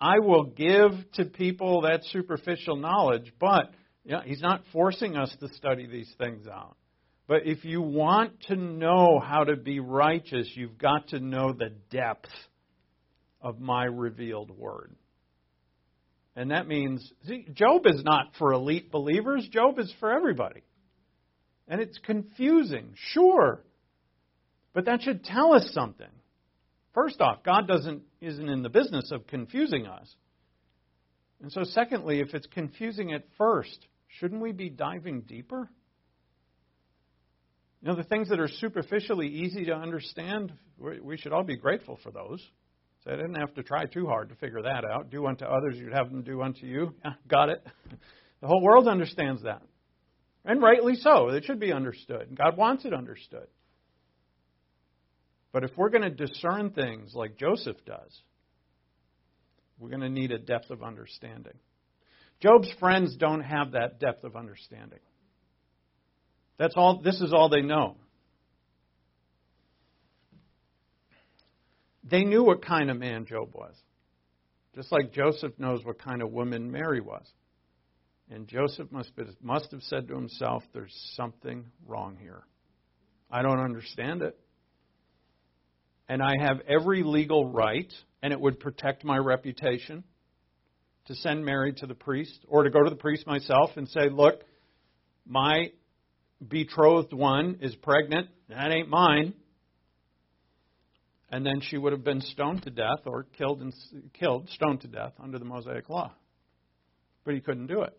[0.01, 3.71] I will give to people that superficial knowledge, but
[4.05, 6.77] you know, he's not forcing us to study these things out.
[7.27, 11.71] But if you want to know how to be righteous, you've got to know the
[11.91, 12.31] depth
[13.41, 14.95] of my revealed word.
[16.35, 20.63] And that means, see, Job is not for elite believers, Job is for everybody.
[21.67, 23.63] And it's confusing, sure.
[24.73, 26.07] But that should tell us something.
[27.01, 30.13] First off, God doesn't isn't in the business of confusing us.
[31.41, 33.87] And so secondly, if it's confusing at first,
[34.19, 35.69] shouldn't we be diving deeper?
[37.81, 41.97] You know, the things that are superficially easy to understand, we should all be grateful
[42.03, 42.45] for those.
[43.05, 45.09] So I didn't have to try too hard to figure that out.
[45.09, 46.93] Do unto others, you'd have them do unto you.
[47.05, 47.65] Yeah, got it.
[48.41, 49.61] The whole world understands that.
[50.43, 51.29] And rightly so.
[51.29, 52.37] It should be understood.
[52.37, 53.47] God wants it understood.
[55.51, 58.21] But if we're going to discern things like Joseph does,
[59.79, 61.57] we're going to need a depth of understanding.
[62.41, 64.99] Job's friends don't have that depth of understanding.
[66.57, 67.95] That's all this is all they know.
[72.03, 73.75] They knew what kind of man Job was.
[74.75, 77.25] Just like Joseph knows what kind of woman Mary was.
[78.31, 82.43] And Joseph must, be, must have said to himself, There's something wrong here.
[83.31, 84.37] I don't understand it.
[86.09, 87.91] And I have every legal right,
[88.21, 90.03] and it would protect my reputation,
[91.05, 94.09] to send Mary to the priest, or to go to the priest myself and say,
[94.09, 94.41] Look,
[95.25, 95.71] my
[96.45, 98.27] betrothed one is pregnant.
[98.49, 99.33] That ain't mine
[101.31, 103.73] and then she would have been stoned to death or killed and
[104.13, 106.11] killed, stoned to death under the Mosaic law.
[107.23, 107.95] But he couldn't do it.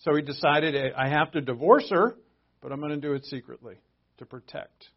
[0.00, 2.14] So he decided, I have to divorce her,
[2.60, 3.76] but I'm going to do it secretly
[4.18, 4.88] to protect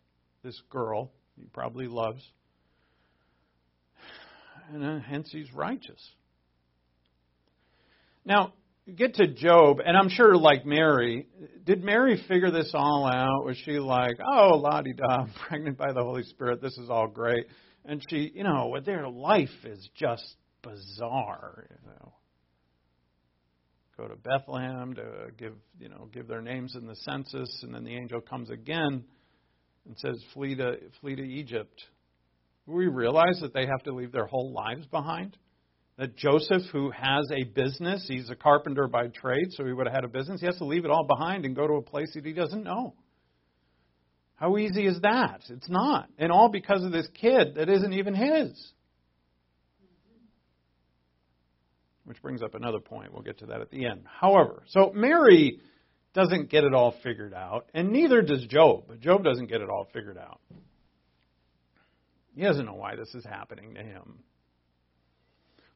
[0.48, 2.24] this girl he probably loves.
[4.74, 6.02] And uh, hence he's righteous.
[8.24, 8.54] Now,
[8.96, 11.28] get to Job, and I'm sure, like Mary,
[11.66, 13.46] did Mary figure this all out?
[13.46, 17.08] Was she like, oh, la di da, pregnant by the Holy Spirit, this is all
[17.08, 17.46] great?
[17.84, 22.14] And she, you know, their life is just bizarre, you know.
[23.98, 27.84] Go to Bethlehem to give, you know, give their names in the census, and then
[27.84, 29.04] the angel comes again
[29.88, 31.82] and says, flee to, flee to Egypt.
[32.66, 35.38] We realize that they have to leave their whole lives behind
[35.98, 39.96] That Joseph, who has a business, he's a carpenter by trade, so he would have
[39.96, 42.12] had a business, he has to leave it all behind and go to a place
[42.14, 42.94] that he doesn't know.
[44.36, 45.42] How easy is that?
[45.50, 46.08] It's not.
[46.20, 48.72] And all because of this kid that isn't even his.
[52.06, 53.12] Which brings up another point.
[53.12, 54.04] We'll get to that at the end.
[54.06, 55.60] However, so Mary
[56.14, 59.00] doesn't get it all figured out, and neither does Job.
[59.00, 60.40] Job doesn't get it all figured out.
[62.36, 64.20] He doesn't know why this is happening to him.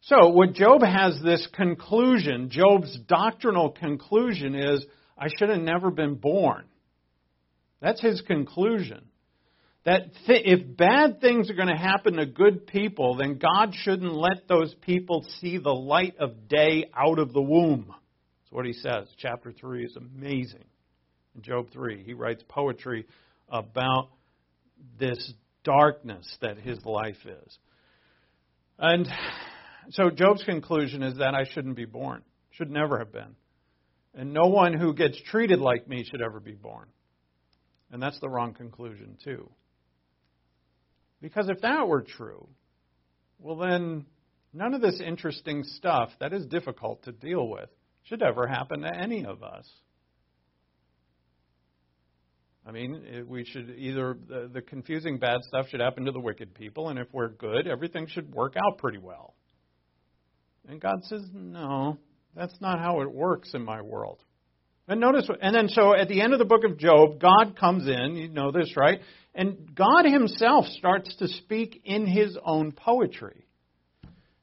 [0.02, 4.84] So, what Job has this conclusion, Job's doctrinal conclusion is,
[5.18, 6.66] I should have never been born.
[7.82, 9.06] That's his conclusion.
[9.86, 14.14] That th- if bad things are going to happen to good people, then God shouldn't
[14.14, 17.94] let those people see the light of day out of the womb.
[18.52, 19.08] That's what he says.
[19.18, 20.66] Chapter 3 is amazing.
[21.36, 23.06] In Job 3, he writes poetry
[23.48, 24.10] about
[25.00, 25.34] this
[25.64, 27.58] darkness that his life is.
[28.78, 29.08] And
[29.92, 33.36] so Job's conclusion is that I shouldn't be born, should never have been.
[34.14, 36.88] And no one who gets treated like me should ever be born.
[37.92, 39.50] And that's the wrong conclusion, too.
[41.22, 42.48] Because if that were true,
[43.40, 44.06] well, then
[44.52, 47.70] none of this interesting stuff that is difficult to deal with
[48.04, 49.70] should ever happen to any of us.
[52.66, 56.54] I mean, we should either, the, the, confusing bad stuff should happen to the wicked
[56.54, 59.34] people, and if we're good, everything should work out pretty well.
[60.68, 61.98] And God says, no,
[62.36, 64.20] that's not how it works in my world.
[64.88, 67.88] And notice, and then so at the end of the book of Job, God comes
[67.88, 69.00] in, you know this, right?
[69.34, 73.46] And God Himself starts to speak in His own poetry.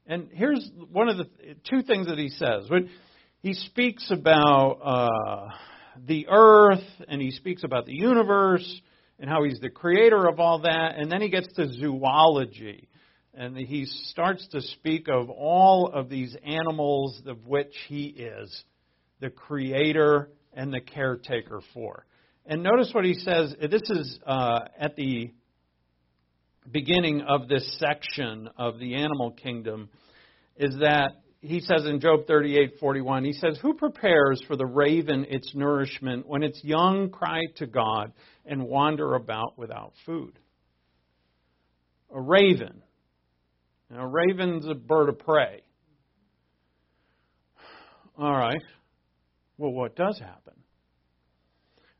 [0.07, 1.27] And here's one of the
[1.69, 2.69] two things that He says.
[2.69, 2.89] When
[3.41, 5.55] He speaks about uh,
[6.07, 8.81] the earth, and He speaks about the universe,
[9.19, 12.89] and how He's the creator of all that, and then He gets to zoology.
[13.39, 18.65] And he starts to speak of all of these animals of which he is
[19.21, 22.05] the creator and the caretaker for.
[22.47, 23.55] And notice what he says.
[23.71, 25.33] This is uh, at the
[26.69, 29.89] beginning of this section of the animal kingdom.
[30.57, 35.55] Is that he says in Job 38:41, he says, "Who prepares for the raven its
[35.55, 38.13] nourishment when its young cry to God
[38.45, 40.39] and wander about without food?"
[42.11, 42.83] A raven.
[43.91, 45.63] Now, a raven's a bird of prey.
[48.17, 48.63] All right.
[49.57, 50.55] Well, what does happen?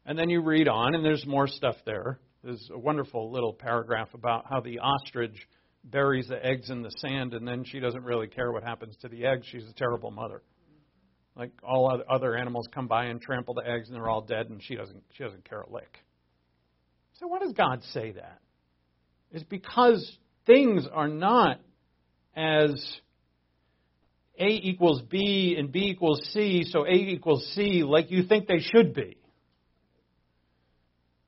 [0.05, 2.19] And then you read on, and there's more stuff there.
[2.43, 5.37] There's a wonderful little paragraph about how the ostrich
[5.85, 9.09] buries the eggs in the sand, and then she doesn't really care what happens to
[9.09, 9.47] the eggs.
[9.51, 10.43] She's a terrible mother.
[11.37, 14.61] Like all other animals come by and trample the eggs, and they're all dead, and
[14.63, 15.99] she doesn't she doesn't care a lick.
[17.21, 18.41] So why does God say that?
[19.31, 21.61] It's because things are not
[22.35, 22.71] as
[24.39, 28.61] a equals B and B equals C, so A equals C, like you think they
[28.61, 29.18] should be.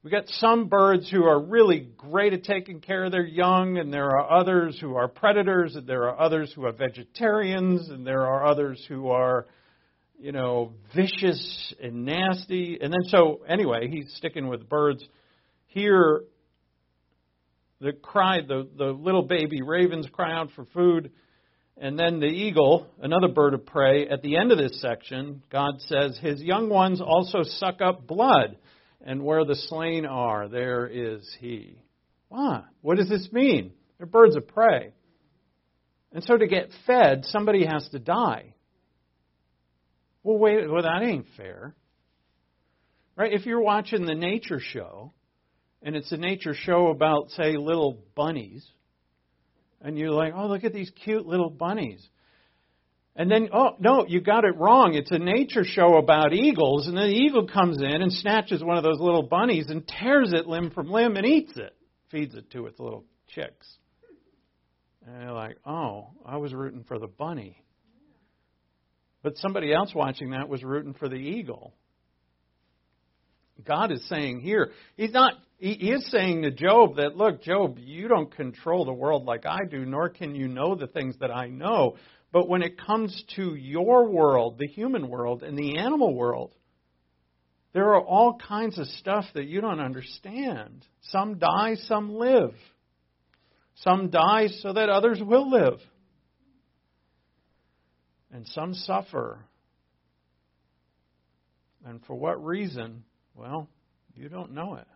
[0.02, 3.92] We got some birds who are really great at taking care of their young, and
[3.92, 8.26] there are others who are predators, and there are others who are vegetarians, and there
[8.26, 9.46] are others who are,
[10.18, 12.78] you know, vicious and nasty.
[12.80, 15.06] And then so anyway, he's sticking with birds.
[15.66, 16.22] Here,
[17.82, 21.10] the cry, the, the little baby ravens cry out for food.
[21.76, 25.74] And then the eagle, another bird of prey, at the end of this section, God
[25.80, 28.56] says, His young ones also suck up blood,
[29.02, 31.82] and where the slain are, there is He.
[32.28, 32.64] What?
[32.80, 33.72] What does this mean?
[33.98, 34.92] They're birds of prey.
[36.12, 38.54] And so to get fed, somebody has to die.
[40.22, 41.74] Well, wait, well, that ain't fair.
[43.16, 43.32] Right?
[43.32, 45.12] If you're watching the nature show,
[45.82, 48.66] and it's a nature show about, say, little bunnies,
[49.80, 52.06] and you're like, oh, look at these cute little bunnies.
[53.16, 54.94] And then, oh, no, you got it wrong.
[54.94, 58.76] It's a nature show about eagles, and then the eagle comes in and snatches one
[58.76, 61.74] of those little bunnies and tears it limb from limb and eats it,
[62.10, 63.66] feeds it to its little chicks.
[65.06, 67.62] And you're like, oh, I was rooting for the bunny.
[69.22, 71.74] But somebody else watching that was rooting for the eagle.
[73.66, 78.08] God is saying here, He's not he is saying to Job that, look, Job, you
[78.08, 81.48] don't control the world like I do, nor can you know the things that I
[81.48, 81.96] know.
[82.32, 86.54] But when it comes to your world, the human world, and the animal world,
[87.72, 90.84] there are all kinds of stuff that you don't understand.
[91.02, 92.54] Some die, some live.
[93.76, 95.80] Some die so that others will live.
[98.32, 99.40] And some suffer.
[101.84, 103.04] And for what reason?
[103.34, 103.68] Well,
[104.14, 104.86] you don't know it.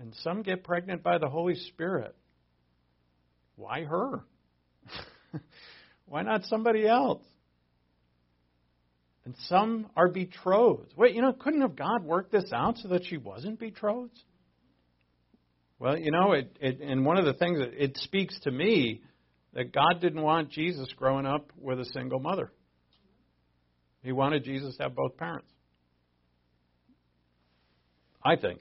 [0.00, 2.14] And some get pregnant by the Holy Spirit.
[3.56, 4.20] Why her?
[6.06, 7.22] Why not somebody else?
[9.24, 10.94] And some are betrothed.
[10.96, 14.18] Wait, you know, couldn't have God worked this out so that she wasn't betrothed?
[15.78, 19.02] Well, you know, it, it and one of the things that it speaks to me
[19.52, 22.50] that God didn't want Jesus growing up with a single mother.
[24.02, 25.50] He wanted Jesus to have both parents.
[28.24, 28.60] I think.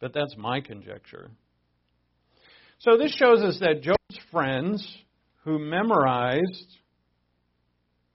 [0.00, 1.30] But that's my conjecture.
[2.78, 4.98] So this shows us that Job's friends
[5.44, 6.76] who memorized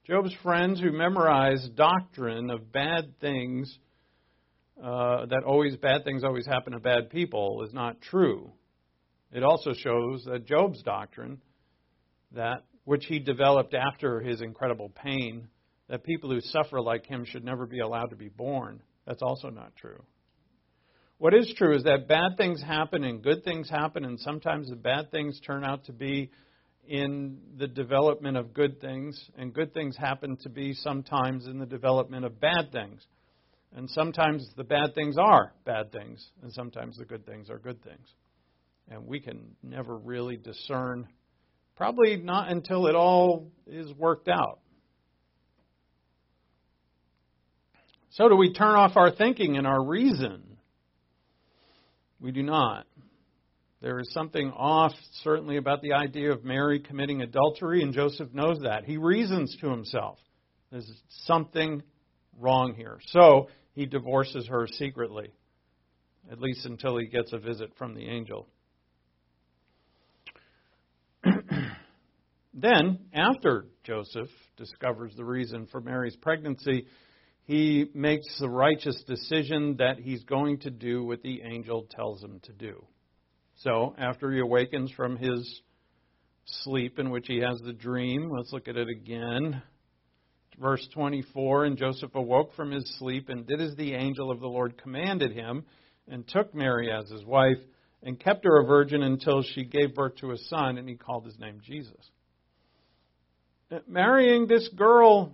[0.06, 3.78] Job's friends who memorized doctrine of bad things
[4.82, 8.52] uh, that always bad things always happen to bad people is not true.
[9.32, 11.42] It also shows that Job's doctrine
[12.32, 15.48] that which he developed after his incredible pain
[15.88, 18.80] that people who suffer like him should never be allowed to be born.
[19.06, 20.02] That's also not true.
[21.18, 24.76] What is true is that bad things happen and good things happen, and sometimes the
[24.76, 26.30] bad things turn out to be
[26.88, 31.66] in the development of good things, and good things happen to be sometimes in the
[31.66, 33.04] development of bad things.
[33.74, 37.82] And sometimes the bad things are bad things, and sometimes the good things are good
[37.82, 38.06] things.
[38.88, 41.08] And we can never really discern,
[41.76, 44.60] probably not until it all is worked out.
[48.10, 50.56] So, do we turn off our thinking and our reason
[52.20, 52.86] we do not.
[53.82, 58.60] There is something off, certainly, about the idea of Mary committing adultery, and Joseph knows
[58.62, 58.84] that.
[58.84, 60.18] He reasons to himself
[60.70, 60.90] there's
[61.24, 61.82] something
[62.38, 62.98] wrong here.
[63.08, 65.32] So he divorces her secretly,
[66.30, 68.48] at least until he gets a visit from the angel.
[72.54, 76.86] then, after Joseph discovers the reason for Mary's pregnancy,
[77.44, 82.40] he makes the righteous decision that he's going to do what the angel tells him
[82.44, 82.84] to do.
[83.62, 85.62] So, after he awakens from his
[86.62, 89.62] sleep in which he has the dream, let's look at it again.
[90.60, 94.48] Verse 24 And Joseph awoke from his sleep and did as the angel of the
[94.48, 95.64] Lord commanded him,
[96.08, 97.58] and took Mary as his wife,
[98.02, 101.24] and kept her a virgin until she gave birth to a son, and he called
[101.24, 102.10] his name Jesus.
[103.70, 105.32] Uh, marrying this girl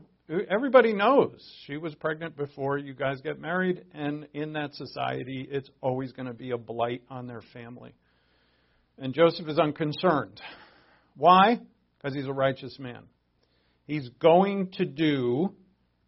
[0.48, 5.68] everybody knows she was pregnant before you guys get married, and in that society, it's
[5.80, 7.94] always going to be a blight on their family.
[9.02, 10.40] And Joseph is unconcerned.
[11.16, 11.58] Why?
[11.98, 13.02] Because he's a righteous man.
[13.84, 15.56] He's going to do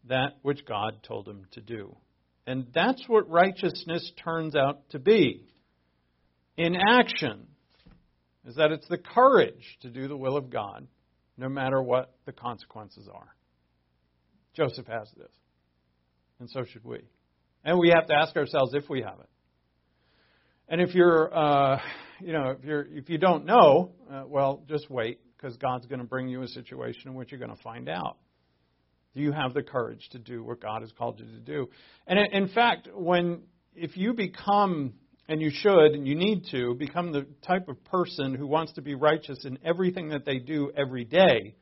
[0.08, 1.96] that which God told him to do.
[2.46, 5.44] And that's what righteousness turns out to be
[6.56, 7.48] in action,
[8.46, 10.86] is that it's the courage to do the will of God,
[11.36, 13.34] no matter what the consequences are.
[14.54, 15.32] Joseph has this.
[16.38, 17.00] And so should we.
[17.64, 19.28] And we have to ask ourselves if we have it.
[20.68, 21.80] And if you're, uh,
[22.20, 26.00] you know, if you're, if you don't know, uh, well, just wait because God's going
[26.00, 28.16] to bring you a situation in which you're going to find out.
[29.14, 31.68] Do you have the courage to do what God has called you to do?
[32.06, 33.42] And in fact, when
[33.74, 34.94] if you become
[35.28, 38.82] and you should and you need to become the type of person who wants to
[38.82, 41.54] be righteous in everything that they do every day,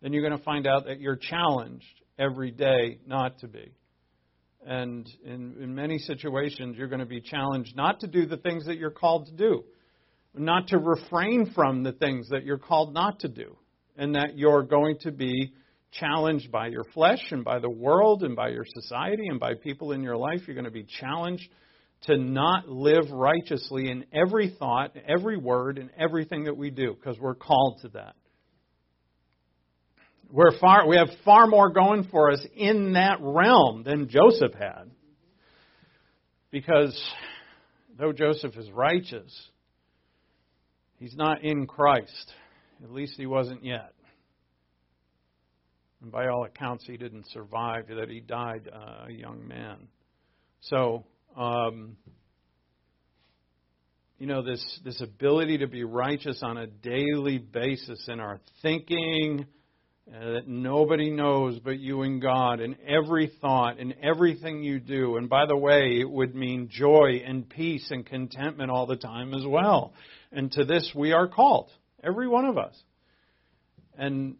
[0.00, 1.84] then you're going to find out that you're challenged
[2.18, 3.72] every day not to be.
[4.66, 8.66] And in, in many situations, you're going to be challenged not to do the things
[8.66, 9.64] that you're called to do,
[10.36, 13.56] not to refrain from the things that you're called not to do,
[13.96, 15.52] and that you're going to be
[15.92, 19.92] challenged by your flesh and by the world and by your society and by people
[19.92, 20.40] in your life.
[20.46, 21.48] You're going to be challenged
[22.02, 27.18] to not live righteously in every thought, every word, and everything that we do, because
[27.18, 28.14] we're called to that.
[30.30, 34.90] We're far, we have far more going for us in that realm than Joseph had.
[36.50, 37.00] Because
[37.96, 39.32] though Joseph is righteous,
[40.98, 42.32] he's not in Christ.
[42.82, 43.92] At least he wasn't yet.
[46.02, 49.88] And by all accounts, he didn't survive, that he died uh, a young man.
[50.60, 51.04] So,
[51.36, 51.96] um,
[54.18, 59.46] you know, this, this ability to be righteous on a daily basis in our thinking,
[60.06, 65.16] uh, that nobody knows but you and God in every thought in everything you do.
[65.16, 69.32] And by the way, it would mean joy and peace and contentment all the time
[69.32, 69.94] as well.
[70.34, 71.70] And to this we are called,
[72.02, 72.74] every one of us.
[73.96, 74.36] And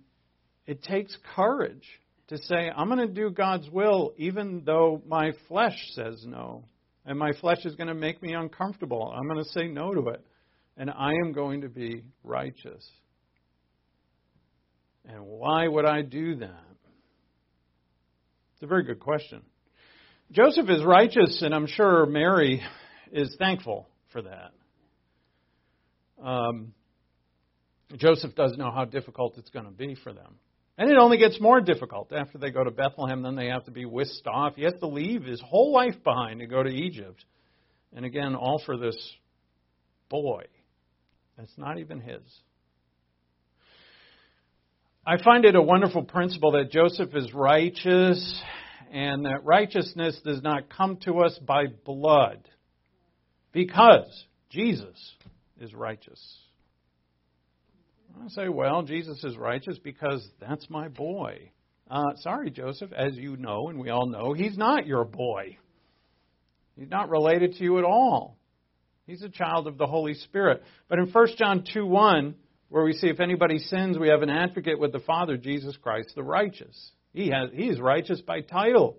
[0.67, 1.87] it takes courage
[2.29, 6.65] to say, I'm going to do God's will even though my flesh says no.
[7.07, 9.13] And my flesh is going to make me uncomfortable.
[9.15, 10.25] I'm going to say no to it.
[10.77, 12.85] And I am going to be righteous.
[15.07, 16.65] And why would I do that?
[18.55, 19.43] It's a very good question.
[20.33, 22.63] Joseph is righteous, and I'm sure Mary
[23.13, 24.53] is thankful for that.
[26.25, 26.73] Um,
[27.97, 30.37] Joseph doesn't know how difficult it's going to be for them.
[30.77, 33.23] And it only gets more difficult after they go to Bethlehem.
[33.23, 34.57] Then they have to be whisked off.
[34.57, 37.25] He has to leave his whole life behind to go to Egypt.
[37.95, 38.97] And again, all for this
[40.09, 40.45] boy
[41.37, 42.23] that's not even his.
[45.07, 48.43] I find it a wonderful principle that Joseph is righteous
[48.93, 52.49] and that righteousness does not come to us by blood
[53.53, 54.97] because Jesus
[55.61, 56.21] is righteous.
[58.23, 61.51] I say, well, Jesus is righteous because that's my boy.
[61.91, 65.59] Uh, sorry, Joseph, as you know, and we all know, he's not your boy.
[66.77, 68.37] He's not related to you at all.
[69.07, 70.63] He's a child of the Holy Spirit.
[70.89, 72.35] But in 1 John 2 1,
[72.69, 76.13] where we see if anybody sins, we have an advocate with the Father, Jesus Christ
[76.15, 76.91] the righteous.
[77.13, 78.97] He, has, he is righteous by title,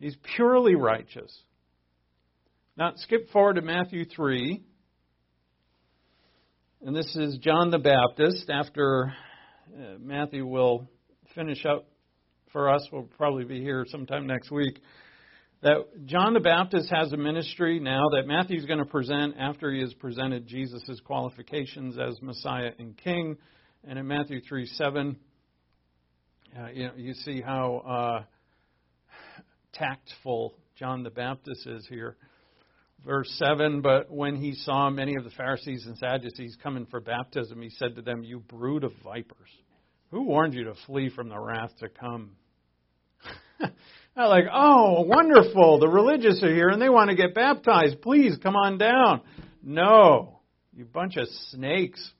[0.00, 1.32] he's purely righteous.
[2.76, 4.60] Now, skip forward to Matthew 3.
[6.86, 8.50] And this is John the Baptist.
[8.50, 9.14] After
[9.74, 10.86] uh, Matthew will
[11.34, 11.88] finish up
[12.52, 14.82] for us, we'll probably be here sometime next week.
[15.62, 19.80] That John the Baptist has a ministry now that Matthew's going to present after he
[19.80, 23.38] has presented Jesus' qualifications as Messiah and King.
[23.88, 25.16] And in Matthew 3 7,
[26.54, 28.24] uh, you, know, you see how uh,
[29.72, 32.18] tactful John the Baptist is here
[33.04, 37.60] verse 7 But when he saw many of the Pharisees and Sadducees coming for baptism,
[37.62, 39.50] he said to them, You brood of vipers,
[40.10, 42.32] who warned you to flee from the wrath to come?
[43.60, 45.80] They're like, Oh, wonderful.
[45.80, 48.02] The religious are here and they want to get baptized.
[48.02, 49.20] Please come on down.
[49.62, 50.40] No,
[50.74, 52.10] you bunch of snakes.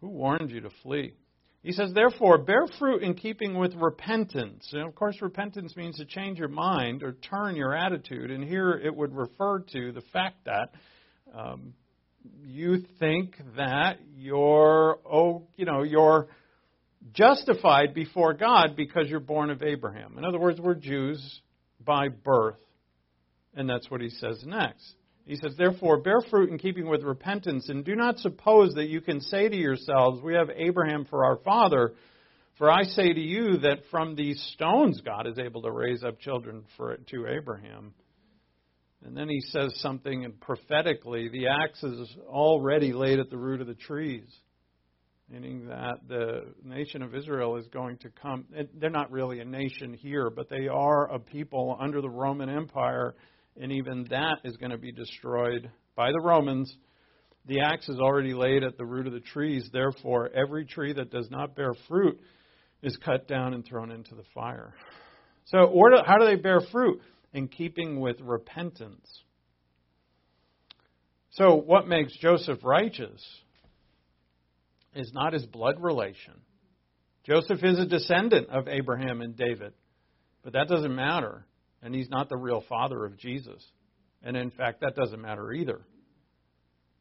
[0.00, 1.14] Who warned you to flee?
[1.62, 4.70] He says, therefore, bear fruit in keeping with repentance.
[4.72, 8.30] And of course, repentance means to change your mind or turn your attitude.
[8.30, 10.70] And here it would refer to the fact that
[11.34, 11.74] um,
[12.42, 16.28] you think that you're, oh, you know, you're
[17.12, 20.16] justified before God because you're born of Abraham.
[20.16, 21.40] In other words, we're Jews
[21.84, 22.60] by birth.
[23.54, 24.94] And that's what he says next.
[25.26, 29.00] He says, Therefore, bear fruit in keeping with repentance, and do not suppose that you
[29.00, 31.92] can say to yourselves, We have Abraham for our father.
[32.58, 36.20] For I say to you that from these stones God is able to raise up
[36.20, 37.94] children for, to Abraham.
[39.02, 43.62] And then he says something and prophetically the axe is already laid at the root
[43.62, 44.26] of the trees,
[45.30, 48.44] meaning that the nation of Israel is going to come.
[48.74, 53.14] They're not really a nation here, but they are a people under the Roman Empire
[53.60, 56.74] and even that is going to be destroyed by the Romans.
[57.46, 59.68] The axe is already laid at the root of the trees.
[59.70, 62.18] Therefore, every tree that does not bear fruit
[62.82, 64.72] is cut down and thrown into the fire.
[65.44, 65.72] So,
[66.06, 67.02] how do they bear fruit?
[67.32, 69.06] In keeping with repentance.
[71.32, 73.24] So, what makes Joseph righteous
[74.94, 76.34] is not his blood relation.
[77.24, 79.74] Joseph is a descendant of Abraham and David,
[80.42, 81.44] but that doesn't matter
[81.82, 83.64] and he's not the real father of Jesus.
[84.22, 85.80] And in fact, that doesn't matter either.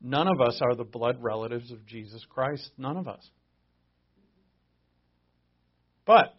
[0.02, 2.70] None of us are the blood relatives of Jesus Christ.
[2.78, 3.28] None of us.
[6.06, 6.36] But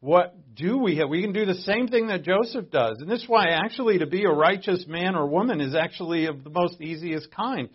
[0.00, 1.10] what do we have?
[1.10, 2.96] We can do the same thing that Joseph does.
[3.00, 6.42] And this is why, actually, to be a righteous man or woman is actually of
[6.42, 7.68] the most easiest kind.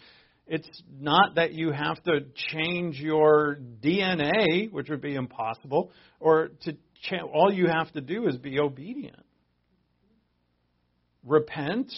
[0.47, 0.67] It's
[0.99, 2.21] not that you have to
[2.51, 8.27] change your DNA, which would be impossible, or to cha- all you have to do
[8.27, 9.23] is be obedient
[11.25, 11.91] repent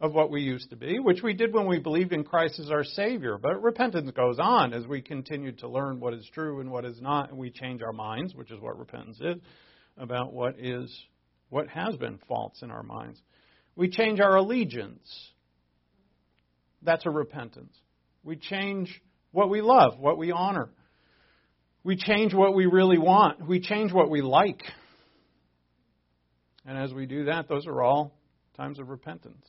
[0.00, 2.70] of what we used to be, which we did when we believed in Christ as
[2.70, 3.38] our Savior.
[3.38, 7.00] But repentance goes on as we continue to learn what is true and what is
[7.00, 9.36] not, and we change our minds, which is what repentance is,
[9.96, 10.94] about what is
[11.48, 13.20] what has been false in our minds.
[13.76, 15.08] We change our allegiance.
[16.82, 17.72] That's a repentance.
[18.24, 20.70] We change what we love, what we honor.
[21.84, 23.46] We change what we really want.
[23.46, 24.62] We change what we like.
[26.66, 28.12] And as we do that, those are all
[28.56, 29.46] times of repentance.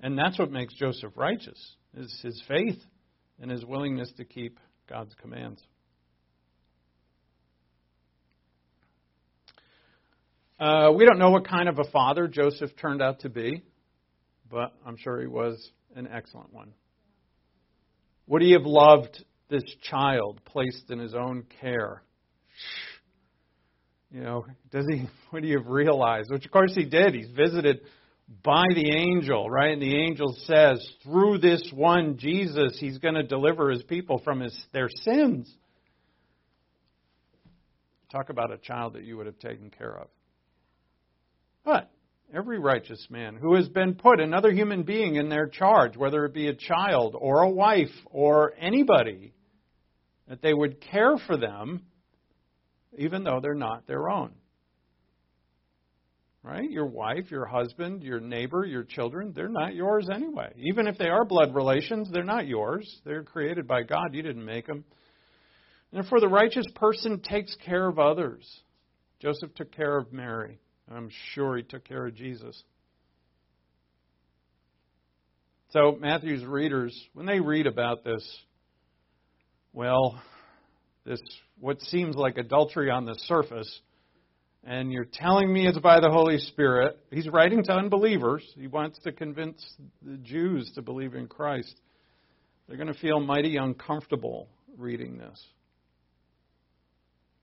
[0.00, 2.78] And that's what makes Joseph righteous, is his faith
[3.40, 5.60] and his willingness to keep God's commands.
[10.60, 13.62] Uh, we don't know what kind of a father Joseph turned out to be,
[14.50, 16.74] but I'm sure he was an excellent one.
[18.26, 22.02] Would he have loved this child placed in his own care?
[24.10, 26.24] You know, does he, what do you realize?
[26.28, 27.14] Which, of course, he did.
[27.14, 27.80] He's visited
[28.42, 29.72] by the angel, right?
[29.72, 34.40] And the angel says, through this one Jesus, he's going to deliver his people from
[34.40, 35.50] his, their sins.
[38.10, 40.08] Talk about a child that you would have taken care of.
[41.64, 41.90] But
[42.34, 46.34] every righteous man who has been put another human being in their charge, whether it
[46.34, 49.32] be a child or a wife or anybody,
[50.28, 51.82] that they would care for them
[52.96, 54.32] even though they're not their own.
[56.42, 56.70] Right?
[56.70, 60.52] Your wife, your husband, your neighbor, your children, they're not yours anyway.
[60.70, 63.00] Even if they are blood relations, they're not yours.
[63.04, 64.14] They're created by God.
[64.14, 64.84] You didn't make them.
[65.92, 68.46] Therefore, the righteous person takes care of others.
[69.20, 70.58] Joseph took care of Mary.
[70.90, 72.62] I'm sure he took care of Jesus.
[75.70, 78.22] So, Matthew's readers, when they read about this,
[79.74, 80.18] well,
[81.08, 81.20] this
[81.58, 83.80] what seems like adultery on the surface,
[84.62, 86.98] and you're telling me it's by the Holy Spirit.
[87.10, 88.44] He's writing to unbelievers.
[88.56, 89.64] He wants to convince
[90.02, 91.74] the Jews to believe in Christ.
[92.66, 95.42] They're going to feel mighty uncomfortable reading this.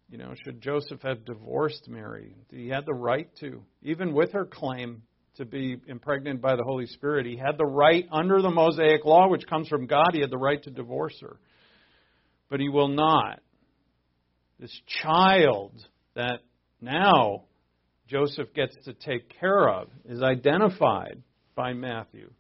[0.10, 2.36] You know, should Joseph have divorced Mary?
[2.52, 5.02] He had the right to, even with her claim
[5.38, 7.26] to be impregnated by the Holy Spirit.
[7.26, 10.38] He had the right, under the Mosaic law, which comes from God, he had the
[10.38, 11.38] right to divorce her.
[12.48, 13.42] But he will not.
[14.60, 15.74] This child
[16.16, 16.40] that
[16.82, 17.44] now
[18.08, 21.22] Joseph gets to take care of is identified
[21.56, 22.32] by Matthew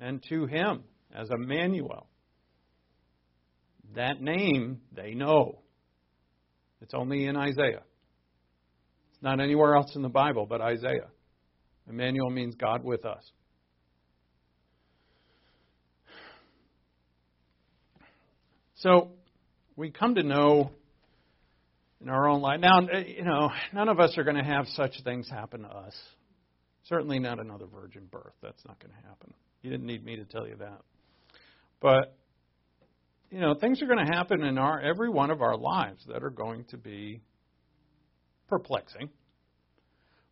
[0.00, 0.82] and to him
[1.14, 2.08] as Emmanuel.
[3.94, 5.60] That name they know.
[6.80, 7.82] It's only in Isaiah.
[9.12, 11.08] It's not anywhere else in the Bible but Isaiah.
[11.88, 13.22] Emmanuel means God with us.
[18.74, 19.10] So
[19.76, 20.70] we come to know
[22.00, 22.60] in our own life.
[22.60, 25.94] Now, you know, none of us are going to have such things happen to us.
[26.84, 28.34] Certainly not another virgin birth.
[28.42, 29.34] That's not going to happen.
[29.62, 30.80] You didn't need me to tell you that.
[31.80, 32.16] But
[33.30, 36.22] you know, things are going to happen in our every one of our lives that
[36.22, 37.20] are going to be
[38.48, 39.10] perplexing.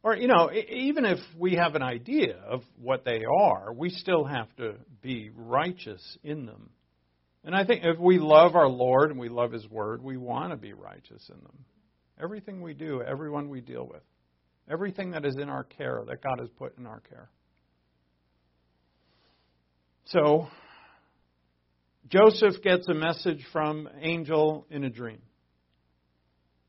[0.03, 4.25] Or, you know, even if we have an idea of what they are, we still
[4.25, 6.71] have to be righteous in them.
[7.45, 10.51] And I think if we love our Lord and we love His Word, we want
[10.53, 11.65] to be righteous in them.
[12.23, 14.03] Everything we do, everyone we deal with,
[14.71, 17.29] everything that is in our care, that God has put in our care.
[20.07, 20.49] So,
[22.09, 25.21] Joseph gets a message from angel in a dream.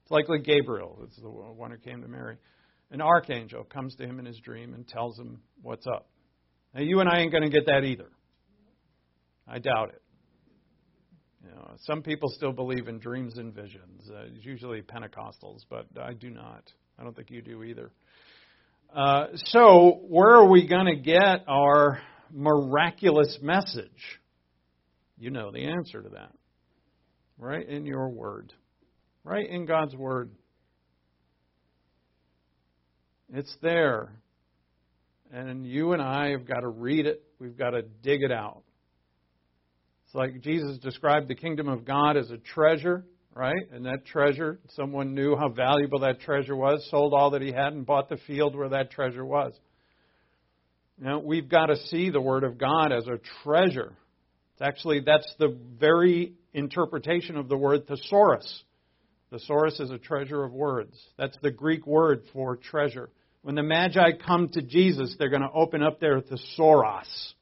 [0.03, 2.37] It's likely Gabriel, it's the one who came to Mary.
[2.91, 6.07] An archangel comes to him in his dream and tells him what's up.
[6.73, 8.09] Now, you and I ain't going to get that either.
[9.47, 10.01] I doubt it.
[11.45, 14.09] You know, some people still believe in dreams and visions.
[14.09, 16.63] Uh, it's usually Pentecostals, but I do not.
[16.97, 17.91] I don't think you do either.
[18.93, 23.89] Uh, so, where are we going to get our miraculous message?
[25.19, 26.31] You know the answer to that.
[27.37, 28.51] Right in your word.
[29.23, 30.31] Right in God's word.
[33.33, 34.13] It's there.
[35.31, 37.21] And you and I have got to read it.
[37.39, 38.63] We've got to dig it out.
[40.15, 43.05] Like Jesus described the kingdom of God as a treasure,
[43.35, 43.71] right?
[43.71, 47.73] And that treasure, someone knew how valuable that treasure was, sold all that he had,
[47.73, 49.53] and bought the field where that treasure was.
[50.97, 53.93] Now, we've got to see the Word of God as a treasure
[54.55, 58.63] it's actually, that's the very interpretation of the word thesaurus.
[59.29, 60.97] Thesaurus is a treasure of words.
[61.17, 63.09] That's the Greek word for treasure.
[63.41, 67.33] When the Magi come to Jesus, they're going to open up their thesaurus.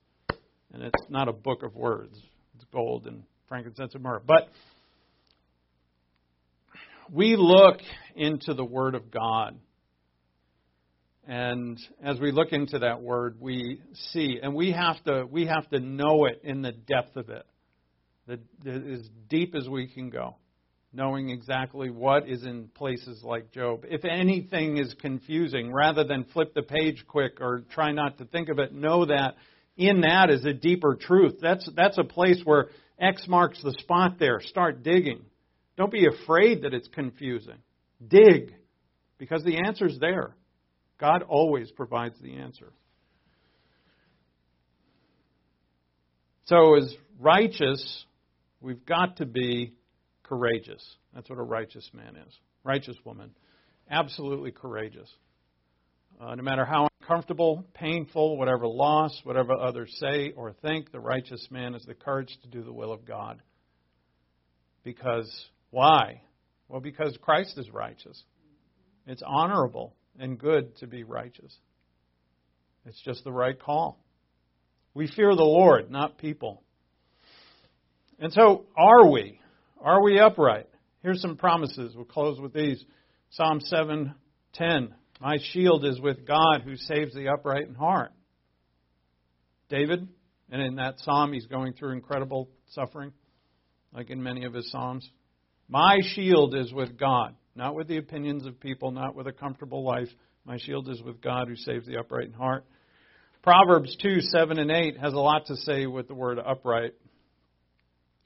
[0.73, 2.19] And it's not a book of words,
[2.73, 4.21] gold and frankincense and myrrh.
[4.25, 4.49] But
[7.11, 7.79] we look
[8.15, 9.57] into the Word of God
[11.25, 13.79] and as we look into that word, we
[14.11, 17.45] see, and we have to we have to know it in the depth of it,
[18.27, 20.35] the, the, as deep as we can go,
[20.91, 23.85] knowing exactly what is in places like Job.
[23.89, 28.49] If anything is confusing, rather than flip the page quick or try not to think
[28.49, 29.35] of it, know that
[29.77, 31.35] in that is a deeper truth.
[31.41, 32.67] That's that's a place where
[32.99, 34.17] X marks the spot.
[34.19, 35.21] There, start digging.
[35.77, 37.57] Don't be afraid that it's confusing.
[38.05, 38.53] Dig,
[39.17, 40.35] because the answer's there.
[40.99, 42.71] God always provides the answer.
[46.45, 48.05] So, as righteous,
[48.61, 49.73] we've got to be
[50.23, 50.83] courageous.
[51.13, 52.33] That's what a righteous man is.
[52.63, 53.31] Righteous woman.
[53.89, 55.09] Absolutely courageous.
[56.21, 61.47] Uh, no matter how uncomfortable, painful, whatever loss, whatever others say or think, the righteous
[61.51, 63.41] man has the courage to do the will of God.
[64.83, 65.29] Because,
[65.69, 66.21] why?
[66.67, 68.21] Well, because Christ is righteous.
[69.05, 71.55] It's honorable and good to be righteous.
[72.85, 73.99] It's just the right call.
[74.93, 76.63] We fear the Lord, not people.
[78.19, 79.39] And so, are we?
[79.81, 80.67] Are we upright?
[81.01, 81.93] Here's some promises.
[81.95, 82.83] We'll close with these.
[83.31, 84.93] Psalm 7:10.
[85.23, 88.11] My shield is with God who saves the upright in heart.
[89.69, 90.05] David,
[90.51, 93.13] and in that psalm, he's going through incredible suffering,
[93.93, 95.09] like in many of his psalms.
[95.69, 99.85] My shield is with God, not with the opinions of people, not with a comfortable
[99.85, 100.09] life.
[100.43, 102.65] My shield is with God who saves the upright in heart.
[103.43, 106.95] Proverbs 2, 7 and 8 has a lot to say with the word upright.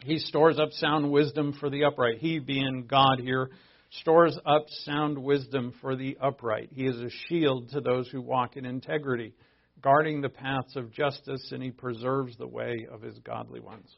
[0.03, 2.17] He stores up sound wisdom for the upright.
[2.17, 3.51] He, being God here,
[3.89, 6.69] stores up sound wisdom for the upright.
[6.71, 9.33] He is a shield to those who walk in integrity,
[9.81, 13.89] guarding the paths of justice, and he preserves the way of his godly ones.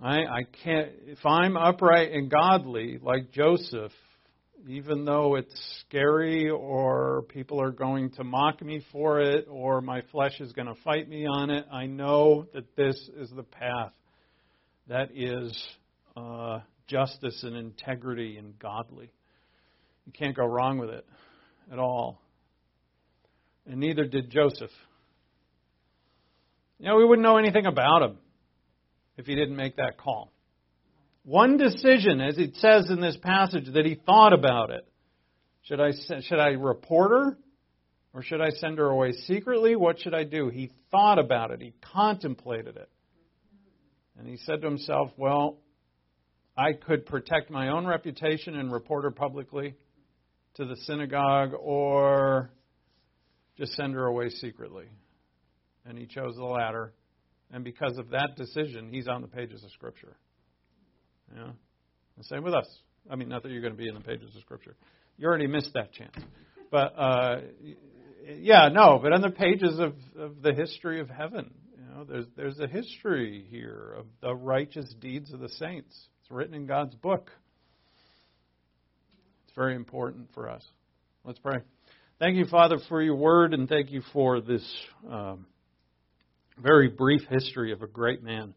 [0.00, 3.90] I, I can't, if I'm upright and godly, like Joseph,
[4.68, 10.02] even though it's scary or people are going to mock me for it or my
[10.12, 13.92] flesh is going to fight me on it, I know that this is the path
[14.88, 15.52] that is
[16.16, 19.12] uh, justice and integrity and godly.
[20.06, 21.06] You can't go wrong with it
[21.70, 22.20] at all.
[23.66, 24.70] And neither did Joseph.
[26.78, 28.18] You know, we wouldn't know anything about him
[29.16, 30.32] if he didn't make that call.
[31.24, 34.86] One decision, as it says in this passage, that he thought about it.
[35.64, 35.90] Should I,
[36.22, 37.38] should I report her?
[38.14, 39.76] Or should I send her away secretly?
[39.76, 40.48] What should I do?
[40.48, 41.60] He thought about it.
[41.60, 42.88] He contemplated it.
[44.18, 45.58] And he said to himself, Well,
[46.58, 49.76] I could protect my own reputation and report her publicly
[50.54, 52.50] to the synagogue, or
[53.56, 54.86] just send her away secretly.
[55.86, 56.92] And he chose the latter.
[57.52, 60.16] And because of that decision, he's on the pages of Scripture.
[61.32, 61.52] Yeah.
[62.16, 62.66] The same with us.
[63.08, 64.74] I mean, not that you're going to be in the pages of Scripture.
[65.16, 66.16] You already missed that chance.
[66.72, 67.40] But, uh,
[68.36, 72.26] yeah, no, but on the pages of, of the history of heaven, you know, there's,
[72.36, 75.96] there's a history here of the righteous deeds of the saints.
[76.28, 77.30] It's written in God's book.
[79.46, 80.62] It's very important for us.
[81.24, 81.60] Let's pray.
[82.18, 84.62] Thank you, Father, for your word, and thank you for this
[85.10, 85.46] um,
[86.62, 88.52] very brief history of a great man.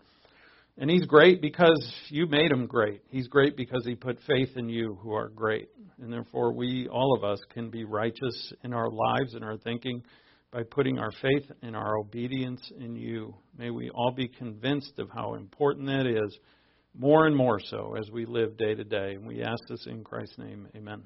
[0.77, 3.03] And he's great because you made him great.
[3.07, 5.69] He's great because he put faith in you who are great.
[6.01, 10.03] And therefore, we, all of us, can be righteous in our lives and our thinking
[10.51, 13.33] by putting our faith and our obedience in you.
[13.57, 16.37] May we all be convinced of how important that is,
[16.97, 19.13] more and more so as we live day to day.
[19.15, 20.67] And we ask this in Christ's name.
[20.75, 21.03] Amen.